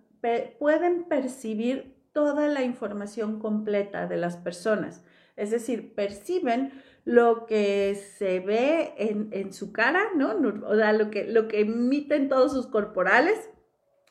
pueden 0.60 1.06
percibir 1.06 1.98
toda 2.14 2.48
la 2.48 2.62
información 2.62 3.40
completa 3.40 4.06
de 4.06 4.18
las 4.18 4.38
personas. 4.38 5.04
Es 5.36 5.50
decir, 5.50 5.96
perciben 5.96 6.72
lo 7.04 7.48
que 7.48 7.96
se 7.96 8.42
ve 8.42 8.94
en, 8.98 9.54
su 9.54 9.74
cara, 9.74 10.12
¿no? 10.16 10.36
O 10.68 10.76
sea, 10.76 10.94
lo 10.94 11.10
que, 11.10 11.26
lo 11.26 11.48
que 11.48 11.62
emiten 11.62 12.30
todos 12.30 12.54
sus 12.54 12.68
corporales 12.68 13.50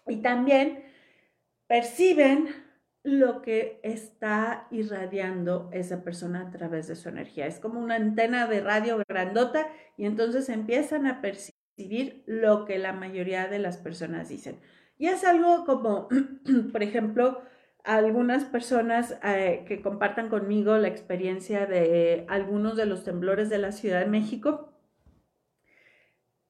y 0.09 0.22
también 0.22 0.83
perciben 1.68 2.48
lo 3.04 3.42
que 3.42 3.80
está 3.82 4.68
irradiando 4.70 5.68
esa 5.72 6.04
persona 6.04 6.42
a 6.42 6.50
través 6.50 6.86
de 6.86 6.96
su 6.96 7.08
energía. 7.08 7.46
Es 7.46 7.58
como 7.58 7.80
una 7.80 7.96
antena 7.96 8.46
de 8.46 8.60
radio 8.60 9.02
grandota 9.08 9.68
y 9.96 10.06
entonces 10.06 10.48
empiezan 10.48 11.06
a 11.06 11.20
percibir 11.20 12.22
lo 12.26 12.64
que 12.64 12.78
la 12.78 12.92
mayoría 12.92 13.48
de 13.48 13.58
las 13.58 13.78
personas 13.78 14.28
dicen. 14.28 14.60
Y 14.98 15.08
es 15.08 15.24
algo 15.24 15.64
como, 15.64 16.08
por 16.72 16.82
ejemplo, 16.82 17.42
algunas 17.82 18.44
personas 18.44 19.18
eh, 19.24 19.64
que 19.66 19.82
compartan 19.82 20.28
conmigo 20.28 20.78
la 20.78 20.88
experiencia 20.88 21.66
de 21.66 22.24
algunos 22.28 22.76
de 22.76 22.86
los 22.86 23.02
temblores 23.02 23.50
de 23.50 23.58
la 23.58 23.72
Ciudad 23.72 24.00
de 24.00 24.06
México 24.06 24.71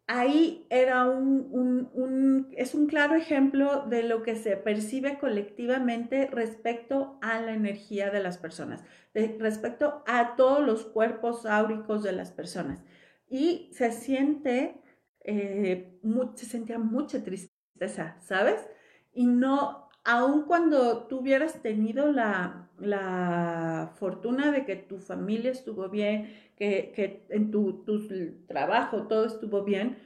ahí 0.07 0.67
era 0.71 1.05
un, 1.05 2.49
es 2.57 2.75
un 2.75 2.87
claro 2.87 3.15
ejemplo 3.15 3.87
de 3.87 4.03
lo 4.03 4.23
que 4.23 4.37
se 4.37 4.57
percibe 4.57 5.19
colectivamente 5.19 6.27
respecto 6.27 7.19
a 7.23 7.41
la 7.41 7.53
energía 7.53 8.11
de 8.11 8.23
las 8.23 8.39
personas, 8.39 8.83
respecto 9.15 10.03
a 10.07 10.37
todos 10.37 10.65
los 10.65 10.85
cuerpos 10.85 11.47
áuricos 11.47 12.03
de 12.03 12.13
las 12.13 12.31
personas. 12.31 12.83
Y 13.29 13.71
se 13.73 13.93
siente, 13.93 14.83
eh, 15.25 15.99
se 16.35 16.47
sentía 16.47 16.79
mucha 16.79 17.23
tristeza, 17.25 18.17
¿sabes? 18.21 18.69
Y 19.13 19.27
no 19.27 19.89
aun 20.05 20.43
cuando 20.43 21.07
tú 21.07 21.21
hubieras 21.21 21.63
tenido 21.63 22.11
la, 22.11 22.71
la 22.83 23.93
fortuna 23.97 24.51
de 24.51 24.65
que 24.65 24.77
tu 24.77 24.99
familia 24.99 25.51
estuvo 25.51 25.89
bien, 25.89 26.35
que, 26.57 26.93
que 26.95 27.25
en 27.31 27.51
tu, 27.51 27.85
tu, 27.85 28.09
trabajo 28.47 29.07
todo 29.07 29.27
estuvo 29.27 29.65
bien, 29.65 29.99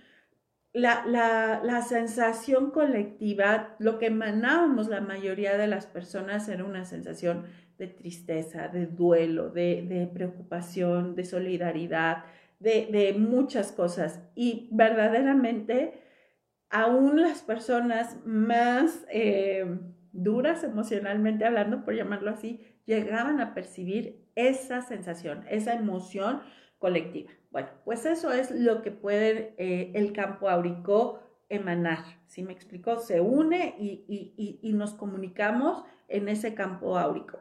la, 0.73 1.05
la, 1.07 1.61
la, 1.65 1.81
sensación 1.83 2.71
colectiva, 2.71 3.75
lo 3.79 3.99
que 3.99 4.07
emanábamos 4.07 4.89
la 4.89 5.01
mayoría 5.01 5.57
de 5.57 5.67
las 5.67 5.87
personas 5.87 6.49
era 6.49 6.65
una 6.65 6.85
sensación 6.85 7.47
de 7.79 7.87
tristeza, 7.87 8.69
de 8.69 8.87
duelo, 8.87 9.51
de, 9.51 9.83
de 9.83 10.07
preocupación, 10.07 11.15
de 11.15 11.25
solidaridad, 11.25 12.25
de, 12.59 12.89
de 12.91 13.15
muchas 13.15 13.73
cosas. 13.73 14.21
Y 14.35 14.69
verdaderamente 14.71 15.95
aún 16.71 17.21
las 17.23 17.43
personas 17.43 18.17
más 18.25 19.07
eh, 19.11 19.79
duras 20.23 20.65
emocionalmente 20.65 21.45
hablando, 21.45 21.85
por 21.85 21.95
llamarlo 21.95 22.31
así, 22.31 22.61
llegaban 22.85 23.41
a 23.41 23.55
percibir 23.55 24.27
esa 24.35 24.83
sensación, 24.83 25.45
esa 25.49 25.75
emoción 25.75 26.43
colectiva. 26.79 27.33
Bueno, 27.51 27.69
pues 27.85 28.07
eso 28.07 28.33
es 28.33 28.51
lo 28.51 28.83
que 28.83 28.91
puede 28.91 29.55
eh, 29.59 29.93
el 29.95 30.13
campo 30.13 30.49
áurico 30.49 31.21
emanar. 31.49 31.99
¿Sí 32.27 32.43
me 32.43 32.53
explico? 32.53 32.99
Se 32.99 33.21
une 33.21 33.75
y, 33.79 34.61
y 34.63 34.73
nos 34.73 34.95
comunicamos 34.95 35.85
en 36.09 36.29
ese 36.29 36.55
campo 36.55 36.99
áurico. 36.99 37.39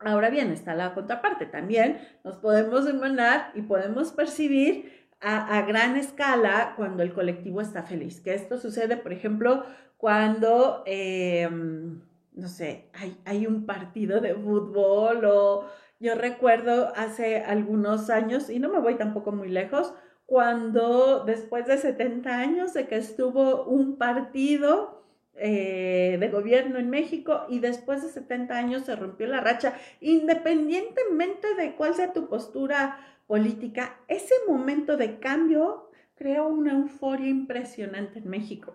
Ahora 0.00 0.30
bien, 0.30 0.50
está 0.50 0.74
la 0.74 0.94
contraparte. 0.94 1.46
También 1.46 2.00
nos 2.24 2.36
podemos 2.36 2.88
emanar 2.88 3.52
y 3.54 3.62
podemos 3.62 4.12
percibir 4.12 4.99
a, 5.20 5.62
gran 5.62 5.96
escala 5.96 6.74
cuando 6.76 7.02
el 7.02 7.12
colectivo 7.12 7.60
está 7.60 7.82
feliz. 7.82 8.20
Que 8.20 8.34
esto 8.34 8.58
sucede, 8.58 8.96
por 8.96 9.12
ejemplo, 9.12 9.64
cuando, 9.96 10.82
em, 10.86 12.00
no 12.32 12.48
sé, 12.48 12.88
hay, 12.94 13.20
hay 13.24 13.46
un 13.46 13.66
partido 13.66 14.20
de 14.20 14.34
fútbol 14.34 15.24
o 15.24 15.66
yo 15.98 16.14
recuerdo 16.14 16.92
hace 16.96 17.44
algunos 17.44 18.08
años, 18.08 18.48
y 18.48 18.58
no 18.58 18.70
me 18.70 18.80
voy 18.80 18.94
tampoco 18.94 19.32
muy 19.32 19.50
lejos, 19.50 19.92
cuando 20.24 21.24
después 21.24 21.66
de 21.66 21.76
70 21.76 22.38
años 22.38 22.72
de 22.72 22.86
que 22.86 22.96
estuvo 22.96 23.64
un 23.64 23.98
partido 23.98 24.99
eh, 25.42 26.18
de 26.20 26.28
gobierno 26.28 26.78
en 26.78 26.90
México 26.90 27.46
y 27.48 27.60
después 27.60 28.02
de 28.02 28.10
70 28.10 28.54
años 28.54 28.84
se 28.84 28.94
rompió 28.94 29.26
la 29.26 29.40
racha, 29.40 29.74
independientemente 30.00 31.54
de 31.54 31.74
cuál 31.76 31.94
sea 31.94 32.12
tu 32.12 32.28
postura 32.28 33.00
política, 33.26 33.98
ese 34.08 34.34
momento 34.46 34.96
de 34.96 35.18
cambio 35.18 35.90
creó 36.14 36.46
una 36.48 36.72
euforia 36.72 37.28
impresionante 37.28 38.18
en 38.18 38.28
México. 38.28 38.74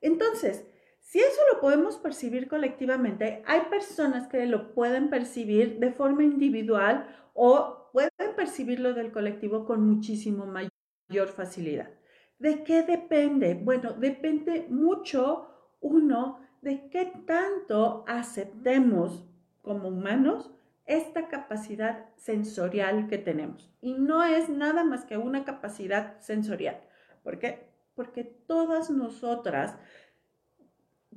Entonces, 0.00 0.66
si 0.98 1.20
eso 1.20 1.40
lo 1.52 1.60
podemos 1.60 1.96
percibir 1.98 2.48
colectivamente, 2.48 3.42
hay 3.46 3.60
personas 3.70 4.26
que 4.26 4.46
lo 4.46 4.74
pueden 4.74 5.10
percibir 5.10 5.78
de 5.78 5.92
forma 5.92 6.24
individual 6.24 7.06
o 7.34 7.90
pueden 7.92 8.34
percibirlo 8.36 8.94
del 8.94 9.12
colectivo 9.12 9.64
con 9.64 9.88
muchísimo 9.88 10.46
mayor 10.46 11.28
facilidad. 11.28 11.90
¿De 12.38 12.64
qué 12.64 12.82
depende? 12.82 13.54
Bueno, 13.54 13.92
depende 13.92 14.66
mucho, 14.70 15.48
uno, 15.80 16.40
de 16.62 16.88
qué 16.90 17.06
tanto 17.26 18.04
aceptemos 18.06 19.24
como 19.62 19.88
humanos 19.88 20.50
esta 20.86 21.28
capacidad 21.28 22.06
sensorial 22.16 23.06
que 23.08 23.18
tenemos. 23.18 23.70
Y 23.80 23.94
no 23.94 24.24
es 24.24 24.48
nada 24.48 24.84
más 24.84 25.04
que 25.04 25.16
una 25.16 25.44
capacidad 25.44 26.18
sensorial. 26.20 26.80
¿Por 27.22 27.38
qué? 27.38 27.70
Porque 27.94 28.24
todas 28.24 28.90
nosotras, 28.90 29.76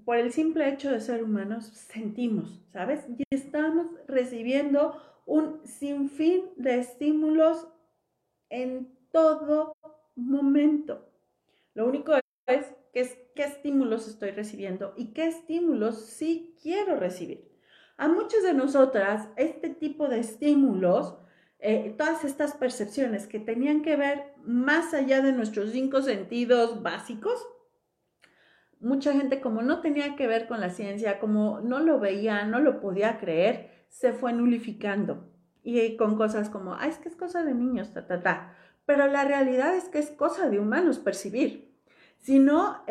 por 0.06 0.18
el 0.18 0.32
simple 0.32 0.70
hecho 0.70 0.92
de 0.92 1.02
ser 1.02 1.24
humanos, 1.24 1.66
sentimos, 1.66 2.62
¿sabes? 2.72 3.06
Y 3.18 3.24
estamos 3.32 3.88
recibiendo 4.08 5.02
un 5.26 5.66
sinfín 5.66 6.44
de 6.58 6.80
estímulos 6.80 7.68
en 8.50 8.96
todo 9.12 9.76
momento. 10.16 11.10
Lo 11.74 11.88
único 11.88 12.14
es, 12.46 12.74
qué 12.94 13.44
estímulos 13.44 14.08
estoy 14.08 14.32
recibiendo 14.32 14.94
y 14.96 15.14
qué 15.14 15.28
estímulos 15.28 16.06
sí 16.06 16.56
quiero 16.62 16.96
recibir. 16.96 17.52
A 17.98 18.08
muchas 18.08 18.44
de 18.44 18.54
nosotras, 18.54 19.28
este 19.36 19.70
tipo 19.70 20.08
de 20.08 20.20
estímulos, 20.20 21.18
eh, 21.60 21.94
todas 21.98 22.24
estas 22.24 22.54
percepciones 22.54 23.28
que 23.28 23.40
tenían 23.40 23.82
que 23.82 23.96
ver 23.96 24.34
más 24.44 24.94
allá 24.94 25.22
de 25.22 25.32
nuestros 25.32 25.72
cinco 25.72 26.02
sentidos 26.02 26.82
básicos, 26.82 27.48
mucha 28.80 29.14
gente 29.14 29.40
como 29.40 29.62
no 29.62 29.82
tenía 29.82 30.16
que 30.16 30.28
ver 30.28 30.48
con 30.48 30.60
la 30.60 30.70
ciencia, 30.70 31.20
como 31.20 31.62
no 31.62 31.80
lo 31.80 32.00
veía, 32.00 32.46
no 32.46 32.60
lo 32.60 32.82
podía 32.82 33.18
creer, 33.18 33.86
se 33.90 34.12
fue 34.12 34.34
nulificando. 34.34 35.30
Y 35.64 35.96
con 35.96 36.18
cosas 36.18 36.50
como, 36.50 36.74
ah, 36.74 36.88
es 36.88 36.98
que 36.98 37.08
es 37.08 37.16
cosa 37.16 37.44
de 37.44 37.54
niños, 37.54 37.94
ta, 37.94 38.06
ta, 38.06 38.22
ta. 38.22 38.56
Pero 38.86 39.08
la 39.08 39.24
realidad 39.24 39.76
es 39.76 39.86
que 39.86 40.00
es 40.00 40.12
cosa 40.12 40.50
de 40.50 40.60
humanos 40.60 41.00
percibir. 41.00 41.73
Si 42.24 42.40
no, 42.40 42.84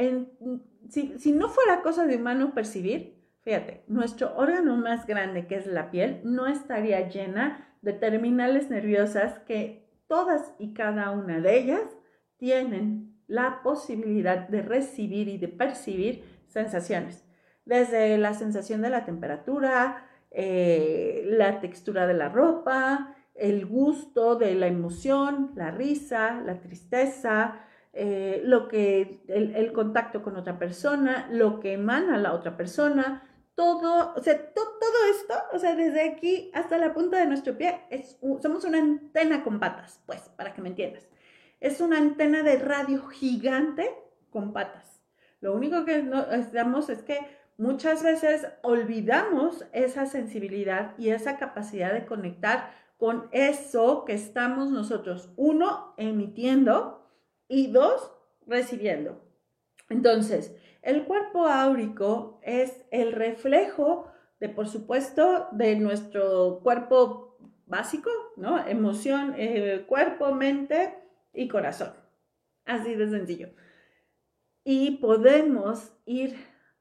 si, 0.88 1.18
si 1.18 1.32
no 1.32 1.48
fuera 1.48 1.82
cosa 1.82 2.06
de 2.06 2.16
humanos 2.16 2.52
percibir, 2.54 3.22
Fíjate, 3.42 3.82
nuestro 3.88 4.36
órgano 4.36 4.76
más 4.76 5.04
grande, 5.04 5.48
que 5.48 5.56
es 5.56 5.66
la 5.66 5.90
piel, 5.90 6.20
no 6.22 6.46
estaría 6.46 7.08
llena 7.08 7.76
de 7.82 7.92
terminales 7.92 8.70
nerviosas 8.70 9.40
que 9.40 9.88
todas 10.06 10.54
y 10.60 10.74
cada 10.74 11.10
una 11.10 11.40
de 11.40 11.58
ellas 11.58 11.82
tienen 12.36 13.20
la 13.26 13.62
posibilidad 13.64 14.48
de 14.48 14.62
recibir 14.62 15.26
y 15.28 15.38
de 15.38 15.48
percibir 15.48 16.24
sensaciones, 16.46 17.24
desde 17.64 18.16
la 18.18 18.34
sensación 18.34 18.80
de 18.82 18.90
la 18.90 19.04
temperatura, 19.04 20.06
eh, 20.30 21.24
la 21.26 21.60
textura 21.60 22.06
de 22.06 22.14
la 22.14 22.28
ropa, 22.28 23.16
el 23.34 23.66
gusto 23.66 24.36
de 24.36 24.54
la 24.54 24.68
emoción, 24.68 25.50
la 25.56 25.72
risa, 25.72 26.40
la 26.42 26.60
tristeza, 26.60 27.58
eh, 27.94 28.40
lo 28.44 28.68
que 28.68 29.22
el, 29.28 29.72
contacto 29.72 30.22
con 30.22 30.36
otra 30.36 30.58
persona, 30.58 31.28
lo 31.30 31.60
que 31.60 31.74
emana 31.74 32.16
la 32.16 32.32
otra 32.32 32.56
persona, 32.56 33.28
todo, 33.54 34.14
o 34.14 34.22
sea, 34.22 34.52
todo 34.54 34.64
esto, 35.10 35.34
o 35.52 35.58
sea, 35.58 35.74
desde 35.74 36.08
aquí 36.08 36.50
hasta 36.54 36.78
la 36.78 36.94
punta 36.94 37.18
de 37.18 37.26
nuestro 37.26 37.56
pie, 37.56 37.82
es, 37.90 38.18
somos 38.40 38.64
una 38.64 38.78
antena 38.78 39.44
con 39.44 39.60
patas, 39.60 40.00
pues, 40.06 40.22
para 40.36 40.54
que 40.54 40.62
me 40.62 40.70
entiendas. 40.70 41.06
Es 41.60 41.80
una 41.80 41.98
antena 41.98 42.42
de 42.42 42.58
radio 42.58 43.06
gigante 43.08 43.94
con 44.30 44.52
patas. 44.52 45.02
Lo 45.40 45.54
único 45.54 45.84
que 45.84 46.08
estamos 46.32 46.88
es 46.88 47.02
que 47.02 47.18
muchas 47.58 48.02
veces 48.02 48.46
olvidamos 48.62 49.66
esa 49.72 50.06
sensibilidad 50.06 50.94
y 50.98 51.10
esa 51.10 51.36
capacidad 51.36 51.92
de 51.92 52.06
conectar 52.06 52.70
con 52.96 53.28
eso 53.32 54.04
que 54.04 54.14
estamos 54.14 54.70
nosotros, 54.70 55.32
uno, 55.36 55.92
emitiendo 55.96 57.01
y 57.52 57.66
dos, 57.66 58.10
recibiendo. 58.46 59.20
Entonces, 59.90 60.56
el 60.80 61.04
cuerpo 61.04 61.46
áurico 61.46 62.40
es 62.42 62.82
el 62.90 63.12
reflejo 63.12 64.10
de, 64.40 64.48
por 64.48 64.66
supuesto, 64.66 65.48
de 65.52 65.76
nuestro 65.76 66.60
cuerpo 66.62 67.36
básico, 67.66 68.08
¿no? 68.36 68.66
Emoción, 68.66 69.34
eh, 69.36 69.84
cuerpo, 69.86 70.34
mente 70.34 70.94
y 71.34 71.46
corazón. 71.48 71.92
Así 72.64 72.94
de 72.94 73.10
sencillo. 73.10 73.50
Y 74.64 74.92
podemos 74.92 75.92
ir 76.06 76.34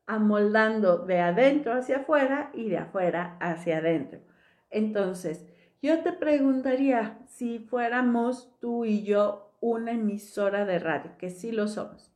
amoldando 0.06 1.00
de 1.00 1.20
adentro 1.20 1.74
hacia 1.74 1.98
afuera 1.98 2.50
y 2.54 2.70
de 2.70 2.78
afuera 2.78 3.36
hacia 3.42 3.80
adentro. 3.80 4.22
Entonces, 4.70 5.46
yo 5.82 6.02
te 6.02 6.14
preguntaría 6.14 7.20
si 7.28 7.60
fuéramos 7.60 8.58
tú 8.62 8.86
y 8.86 9.04
yo 9.04 9.51
una 9.62 9.94
emisora 9.94 10.66
de 10.66 10.80
radio, 10.80 11.12
que 11.18 11.30
sí 11.30 11.54
lo 11.54 11.70
somos 11.70 12.12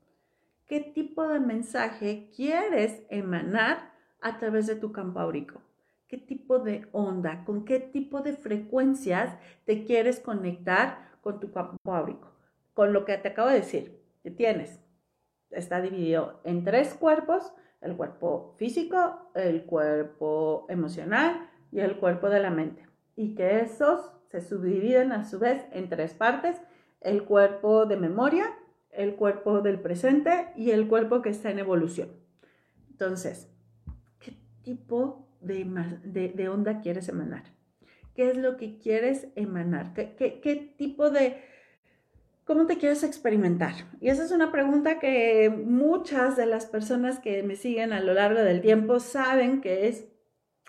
qué 0.68 0.80
tipo 0.80 1.28
de 1.28 1.40
mensaje 1.40 2.30
quieres 2.36 3.04
emanar 3.10 3.92
a 4.22 4.40
través 4.40 4.68
de 4.68 4.76
tu 4.76 4.92
campo 4.92 5.20
áurico. 5.20 5.62
¿Qué 6.08 6.18
tipo 6.18 6.60
de 6.60 6.88
onda, 6.92 7.44
con 7.46 7.66
qué 7.66 7.80
tipo 7.80 8.22
de 8.22 8.34
frecuencias 8.34 9.38
te 9.66 9.84
quieres 9.86 10.20
conectar 10.20 11.10
con 11.22 11.40
tu 11.40 11.52
campo 11.52 11.94
áurico? 11.94 12.32
Con 12.74 12.94
lo 12.94 13.06
que 13.06 13.18
te 13.18 13.30
acabo 13.30 13.50
de 13.50 13.56
decir, 13.56 14.02
que 14.24 14.32
tienes, 14.32 14.80
está 15.50 15.82
dividido 15.82 16.42
en 16.44 16.64
tres 16.64 16.94
cuerpos, 16.94 17.54
el 17.82 17.96
cuerpo 17.96 18.56
físico, 18.58 19.32
el 19.36 19.66
cuerpo 19.66 20.66
emocional 20.70 21.50
y 21.72 21.80
el 21.80 21.98
cuerpo 21.98 22.30
de 22.30 22.40
la 22.40 22.50
mente. 22.50 22.88
Y 23.16 23.36
que 23.36 23.60
esos 23.60 24.12
se 24.30 24.42
subdividen 24.42 25.12
a 25.12 25.24
su 25.24 25.40
vez 25.40 25.66
en 25.72 25.90
tres 25.90 26.14
partes, 26.14 26.62
el 27.06 27.24
cuerpo 27.24 27.86
de 27.86 27.98
memoria, 27.98 28.52
el 28.90 29.16
cuerpo 29.16 29.62
del 29.62 29.80
presente 29.80 30.48
y 30.56 30.72
el 30.72 30.88
cuerpo 30.88 31.22
que 31.22 31.30
está 31.30 31.52
en 31.52 31.60
evolución. 31.60 32.10
Entonces, 32.90 33.48
¿qué 34.20 34.34
tipo 34.64 35.30
de, 35.40 36.50
onda 36.50 36.82
quieres 36.82 37.08
emanar? 37.08 37.44
¿Qué 38.16 38.32
es 38.32 38.38
lo 38.38 38.58
que 38.58 38.80
quieres 38.80 39.28
emanar? 39.36 39.94
¿Qué, 39.94 40.16
qué, 40.42 40.74
tipo 40.78 41.12
de, 41.12 41.44
¿Cómo 42.44 42.66
te 42.66 42.78
quieres 42.78 43.04
experimentar? 43.04 43.74
Y 44.02 44.10
esa 44.10 44.24
es 44.24 44.32
una 44.32 44.52
pregunta 44.52 44.98
que 44.98 45.50
muchas 45.50 46.36
de 46.36 46.48
las 46.48 46.66
personas 46.66 47.20
que 47.20 47.44
me 47.44 47.56
siguen 47.56 47.94
a 47.94 48.00
lo 48.00 48.14
largo 48.14 48.40
del 48.40 48.62
tiempo 48.62 49.00
saben 49.00 49.62
que 49.62 49.88
es 49.88 50.08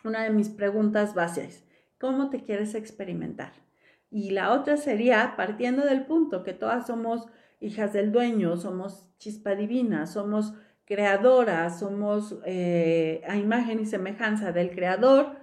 una 0.05 0.25
de 0.25 0.31
mis 0.31 0.51
preguntas 0.51 1.15
básicas. 1.15 1.65
¿Cómo 1.99 2.29
te 2.29 2.43
quieres 2.43 2.75
experimentar? 2.75 3.66
Y 4.11 4.31
la 4.31 4.53
otra 4.53 4.77
sería, 4.77 5.35
partiendo 5.37 5.85
del 5.85 6.07
punto 6.07 6.43
que 6.43 6.53
todas 6.53 6.87
somos 6.87 7.27
hijas 7.61 7.93
del 7.93 8.13
dueño, 8.13 8.57
somos 8.57 9.09
chispa 9.19 9.55
divina, 9.55 10.07
somos 10.07 10.55
creadoras, 10.85 11.81
somos 11.81 12.39
eh, 12.45 13.23
a 13.27 13.37
imagen 13.37 13.81
y 13.81 13.87
semejanza 13.87 14.53
del 14.53 14.71
creador, 14.71 15.37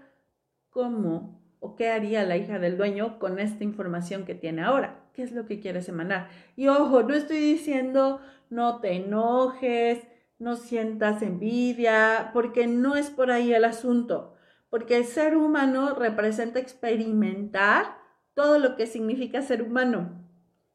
¿cómo 0.70 1.42
o 1.60 1.76
qué 1.76 1.90
haría 1.90 2.24
la 2.24 2.38
hija 2.38 2.60
del 2.60 2.78
dueño 2.78 3.20
con 3.20 3.40
esta 3.40 3.64
información 3.64 4.26
que 4.26 4.36
tiene 4.36 4.64
ahora? 4.64 5.04
¿Qué 5.14 5.24
es 5.24 5.32
lo 5.32 5.46
que 5.46 5.60
quieres 5.60 5.90
emanar? 5.90 6.30
Y 6.56 6.68
ojo, 6.68 7.04
no 7.04 7.14
estoy 7.14 7.38
diciendo 7.38 8.22
no 8.50 8.80
te 8.80 8.94
enojes, 8.94 10.00
no 10.40 10.56
sientas 10.56 11.22
envidia, 11.22 12.32
porque 12.34 12.68
no 12.68 12.96
es 12.96 13.10
por 13.10 13.32
ahí 13.32 13.54
el 13.54 13.66
asunto, 13.66 14.36
porque 14.70 14.98
el 14.98 15.06
ser 15.06 15.36
humano 15.36 15.96
representa 15.96 16.60
experimentar 16.60 18.03
todo 18.34 18.60
lo 18.60 18.76
que 18.76 18.88
significa 18.88 19.42
ser 19.42 19.62
humano. 19.62 20.24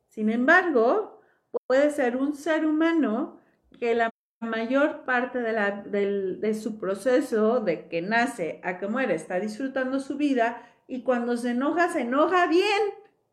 Sin 0.09 0.31
embargo, 0.31 1.21
puede 1.66 1.90
ser 1.90 2.16
un 2.16 2.35
ser 2.35 2.66
humano 2.66 3.38
que 3.79 3.94
la 3.94 4.11
mayor 4.40 5.05
parte 5.05 5.40
de, 5.40 6.55
su 6.55 6.79
proceso, 6.79 7.61
de 7.61 7.88
que 7.88 8.03
nace 8.03 8.61
a 8.62 8.79
que 8.79 8.87
muere, 8.87 9.14
está 9.14 9.40
disfrutando 9.40 10.01
su 10.01 10.16
vida 10.16 10.62
y 10.87 11.03
cuando 11.03 11.37
se 11.37 11.51
enoja, 11.51 11.88
se 11.88 12.03
enoja 12.03 12.47
bien 12.47 12.83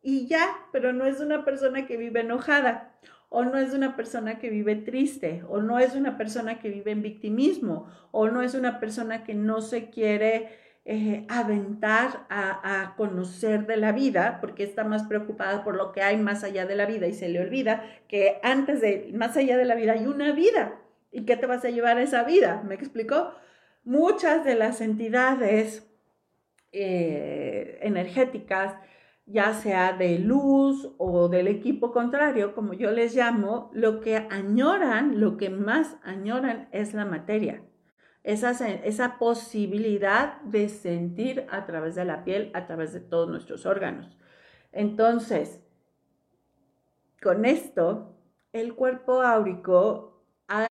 y 0.01 0.27
ya, 0.27 0.55
pero 0.71 0.93
no 0.93 1.05
es 1.05 1.19
una 1.19 1.45
persona 1.45 1.85
que 1.85 1.97
vive 1.97 2.21
enojada 2.21 2.95
o 3.29 3.43
no 3.43 3.57
es 3.57 3.73
una 3.73 3.95
persona 3.95 4.39
que 4.39 4.49
vive 4.49 4.75
triste 4.75 5.43
o 5.47 5.61
no 5.61 5.79
es 5.79 5.95
una 5.95 6.17
persona 6.17 6.59
que 6.59 6.69
vive 6.69 6.91
en 6.91 7.01
victimismo 7.01 7.87
o 8.11 8.29
no 8.29 8.41
es 8.41 8.55
una 8.55 8.79
persona 8.79 9.23
que 9.23 9.33
no 9.33 9.61
se 9.61 9.89
quiere 9.89 10.49
eh, 10.87 11.25
aventar 11.29 12.27
a, 12.29 12.93
conocer 12.95 13.65
de 13.65 13.75
la 13.75 13.91
vida, 13.91 14.37
porque 14.39 14.63
está 14.63 14.83
más 14.83 15.03
preocupada 15.07 15.63
por 15.63 15.75
lo 15.75 15.91
que 15.91 16.03
hay 16.03 16.15
más 16.17 16.43
allá 16.43 16.67
de 16.67 16.75
la 16.75 16.85
vida 16.85 17.07
y 17.07 17.13
se 17.13 17.27
le 17.27 17.41
olvida 17.41 17.83
que 18.07 18.39
antes 18.43 18.81
de, 18.81 19.09
más 19.15 19.35
allá 19.35 19.57
de 19.57 19.65
la 19.65 19.73
vida 19.73 19.93
hay 19.93 20.05
una 20.05 20.31
vida. 20.31 20.79
¿Y 21.11 21.25
qué 21.25 21.37
te 21.37 21.47
vas 21.47 21.65
a 21.65 21.71
llevar 21.71 21.97
a 21.97 22.03
esa 22.03 22.23
vida? 22.23 22.61
¿Me 22.67 22.75
explicó? 22.75 23.33
Muchas 23.83 24.45
de 24.45 24.53
las 24.53 24.79
entidades 24.79 25.87
eh, 26.71 27.79
energéticas, 27.81 28.75
ya 29.25 29.53
sea 29.53 29.93
de 29.93 30.19
luz 30.19 30.93
o 30.99 31.29
del 31.29 31.47
equipo 31.47 31.91
contrario, 31.93 32.53
como 32.53 32.73
yo 32.73 32.91
les 32.91 33.15
llamo, 33.15 33.71
lo 33.73 34.01
que 34.01 34.17
añoran, 34.17 35.19
lo 35.19 35.37
que 35.37 35.49
más 35.49 35.97
añoran 36.03 36.69
es 36.71 36.93
la 36.93 37.05
materia 37.05 37.63
esa, 38.25 38.51
esa 38.69 39.19
posibilidad 39.19 40.41
de 40.41 40.67
sentir 40.67 41.45
a 41.51 41.65
través 41.65 41.93
de 41.93 42.05
la 42.05 42.23
piel, 42.23 42.49
a 42.55 42.65
través 42.65 42.91
de 42.91 42.99
todos 42.99 43.29
nuestros 43.29 43.67
órganos. 43.67 44.17
Entonces, 44.71 45.61
con 47.21 47.45
esto, 47.45 48.17
el 48.51 48.73
cuerpo 48.73 49.21
áurico, 49.21 50.25
hay, 50.47 50.67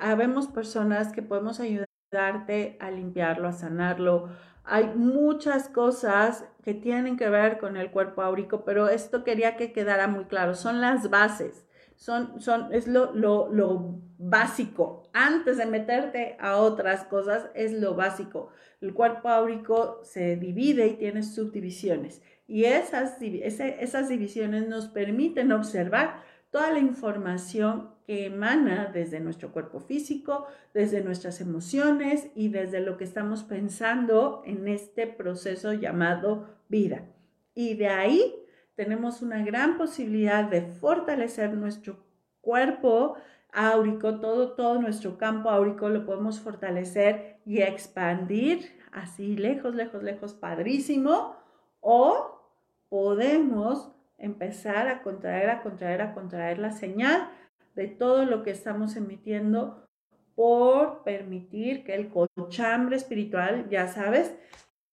habemos 0.00 0.48
personas 0.48 1.12
que 1.12 1.22
podemos 1.22 1.60
ayudarte 1.60 2.76
a 2.78 2.90
limpiarlo, 2.90 3.48
a 3.48 3.52
sanarlo. 3.52 4.28
Hay 4.64 4.92
muchas 4.94 5.70
cosas 5.70 6.46
que 6.62 6.74
tienen 6.74 7.16
que 7.16 7.30
ver 7.30 7.58
con 7.58 7.78
el 7.78 7.90
cuerpo 7.90 8.20
áurico, 8.20 8.66
pero 8.66 8.88
esto 8.88 9.24
quería 9.24 9.56
que 9.56 9.72
quedara 9.72 10.08
muy 10.08 10.26
claro. 10.26 10.54
Son 10.54 10.82
las 10.82 11.08
bases 11.08 11.67
son, 11.98 12.40
son, 12.40 12.72
es 12.72 12.86
lo, 12.86 13.12
lo, 13.12 13.52
lo 13.52 14.00
básico. 14.18 15.02
Antes 15.12 15.56
de 15.58 15.66
meterte 15.66 16.36
a 16.38 16.58
otras 16.58 17.04
cosas, 17.04 17.50
es 17.54 17.72
lo 17.72 17.94
básico. 17.94 18.50
El 18.80 18.94
cuerpo 18.94 19.28
áurico 19.28 20.00
se 20.04 20.36
divide 20.36 20.86
y 20.86 20.94
tiene 20.94 21.24
subdivisiones. 21.24 22.22
Y 22.46 22.64
esas, 22.64 23.20
esas 23.20 24.08
divisiones 24.08 24.68
nos 24.68 24.86
permiten 24.86 25.50
observar 25.50 26.22
toda 26.50 26.72
la 26.72 26.78
información 26.78 27.90
que 28.06 28.26
emana 28.26 28.90
desde 28.94 29.18
nuestro 29.18 29.52
cuerpo 29.52 29.80
físico, 29.80 30.46
desde 30.72 31.02
nuestras 31.02 31.40
emociones 31.40 32.28
y 32.36 32.48
desde 32.48 32.80
lo 32.80 32.96
que 32.96 33.04
estamos 33.04 33.42
pensando 33.42 34.42
en 34.46 34.68
este 34.68 35.08
proceso 35.08 35.72
llamado 35.72 36.48
vida. 36.68 37.06
Y 37.54 37.74
de 37.74 37.88
ahí 37.88 38.34
tenemos 38.78 39.22
una 39.22 39.44
gran 39.44 39.76
posibilidad 39.76 40.44
de 40.44 40.62
fortalecer 40.62 41.52
nuestro 41.52 41.96
cuerpo 42.40 43.16
áurico, 43.52 44.20
todo, 44.20 44.52
todo 44.52 44.80
nuestro 44.80 45.18
campo 45.18 45.50
áurico 45.50 45.88
lo 45.88 46.06
podemos 46.06 46.38
fortalecer 46.38 47.40
y 47.44 47.60
expandir 47.60 48.78
así 48.92 49.36
lejos, 49.36 49.74
lejos, 49.74 50.04
lejos, 50.04 50.32
padrísimo. 50.32 51.34
O 51.80 52.40
podemos 52.88 53.90
empezar 54.16 54.86
a 54.86 55.02
contraer, 55.02 55.50
a 55.50 55.60
contraer, 55.60 56.00
a 56.00 56.14
contraer 56.14 56.60
la 56.60 56.70
señal 56.70 57.30
de 57.74 57.88
todo 57.88 58.26
lo 58.26 58.44
que 58.44 58.52
estamos 58.52 58.94
emitiendo 58.94 59.88
por 60.36 61.02
permitir 61.02 61.82
que 61.82 61.96
el 61.96 62.10
cochambre 62.10 62.94
espiritual, 62.94 63.68
ya 63.70 63.88
sabes, 63.88 64.38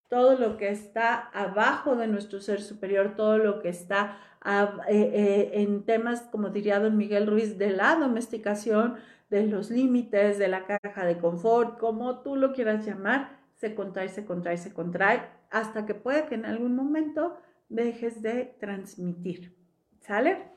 todo 0.08 0.38
lo 0.38 0.58
que 0.58 0.70
está 0.70 1.16
abajo 1.30 1.96
de 1.96 2.08
nuestro 2.08 2.40
ser 2.40 2.62
superior, 2.62 3.16
todo 3.16 3.38
lo 3.38 3.60
que 3.62 3.70
está 3.70 4.18
eh, 4.46 4.68
eh, 4.90 5.52
en 5.54 5.84
temas, 5.86 6.22
como 6.32 6.50
diría 6.50 6.80
don 6.80 6.98
Miguel 6.98 7.28
Ruiz, 7.28 7.58
de 7.58 7.72
la 7.72 7.96
domesticación, 7.96 8.96
de 9.30 9.48
los 9.48 9.72
límites, 9.72 10.38
de 10.38 10.48
la 10.48 10.66
caja 10.66 11.06
de 11.06 11.18
confort, 11.18 11.80
como 11.80 12.22
tú 12.22 12.36
lo 12.36 12.54
quieras 12.54 12.86
llamar, 12.86 13.40
se 13.56 13.74
contrae, 13.74 14.10
se 14.10 14.26
contrae, 14.26 14.58
se 14.58 14.74
contrae, 14.74 15.24
hasta 15.50 15.86
que 15.86 15.96
puede 15.96 16.26
que 16.28 16.36
en 16.36 16.46
algún 16.46 16.76
momento 16.76 17.38
dejes 17.70 18.22
de 18.22 18.56
transmitir. 18.60 19.56
¿Sale? 20.02 20.52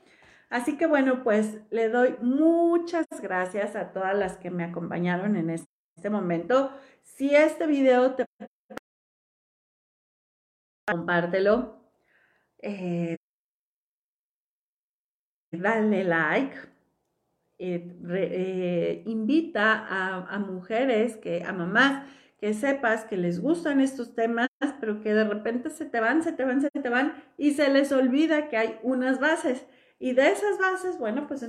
Así 0.50 0.76
que 0.76 0.86
bueno, 0.86 1.22
pues 1.22 1.58
le 1.70 1.88
doy 1.88 2.16
muchas 2.20 3.06
gracias 3.22 3.76
a 3.76 3.92
todas 3.92 4.16
las 4.16 4.36
que 4.36 4.50
me 4.50 4.64
acompañaron 4.64 5.36
en 5.36 5.50
este 5.50 6.10
momento. 6.10 6.72
Si 7.02 7.34
este 7.34 7.66
video 7.66 8.14
te 8.14 8.26
compártelo, 10.90 11.80
eh, 12.62 13.16
dale 15.50 16.04
like, 16.04 16.56
eh, 17.58 19.02
invita 19.06 19.86
a, 19.88 20.38
mujeres, 20.38 21.16
que, 21.16 21.42
a 21.44 21.52
mamás, 21.52 22.06
que 22.38 22.54
sepas 22.54 23.04
que 23.04 23.16
les 23.16 23.40
gustan 23.40 23.80
estos 23.80 24.14
temas, 24.14 24.48
pero 24.80 25.00
que 25.00 25.12
de 25.12 25.24
repente 25.24 25.70
se 25.70 25.86
te 25.86 26.00
van, 26.00 26.22
se 26.22 26.32
te 26.32 26.44
van, 26.44 26.60
se 26.60 26.70
te 26.70 26.88
van 26.88 27.14
y 27.36 27.52
se 27.52 27.68
les 27.70 27.90
olvida 27.92 28.48
que 28.48 28.56
hay 28.56 28.78
unas 28.82 29.18
bases. 29.18 29.66
Y 29.98 30.12
de 30.12 30.30
esas 30.30 30.58
bases, 30.58 30.98
bueno, 30.98 31.26
pues 31.26 31.42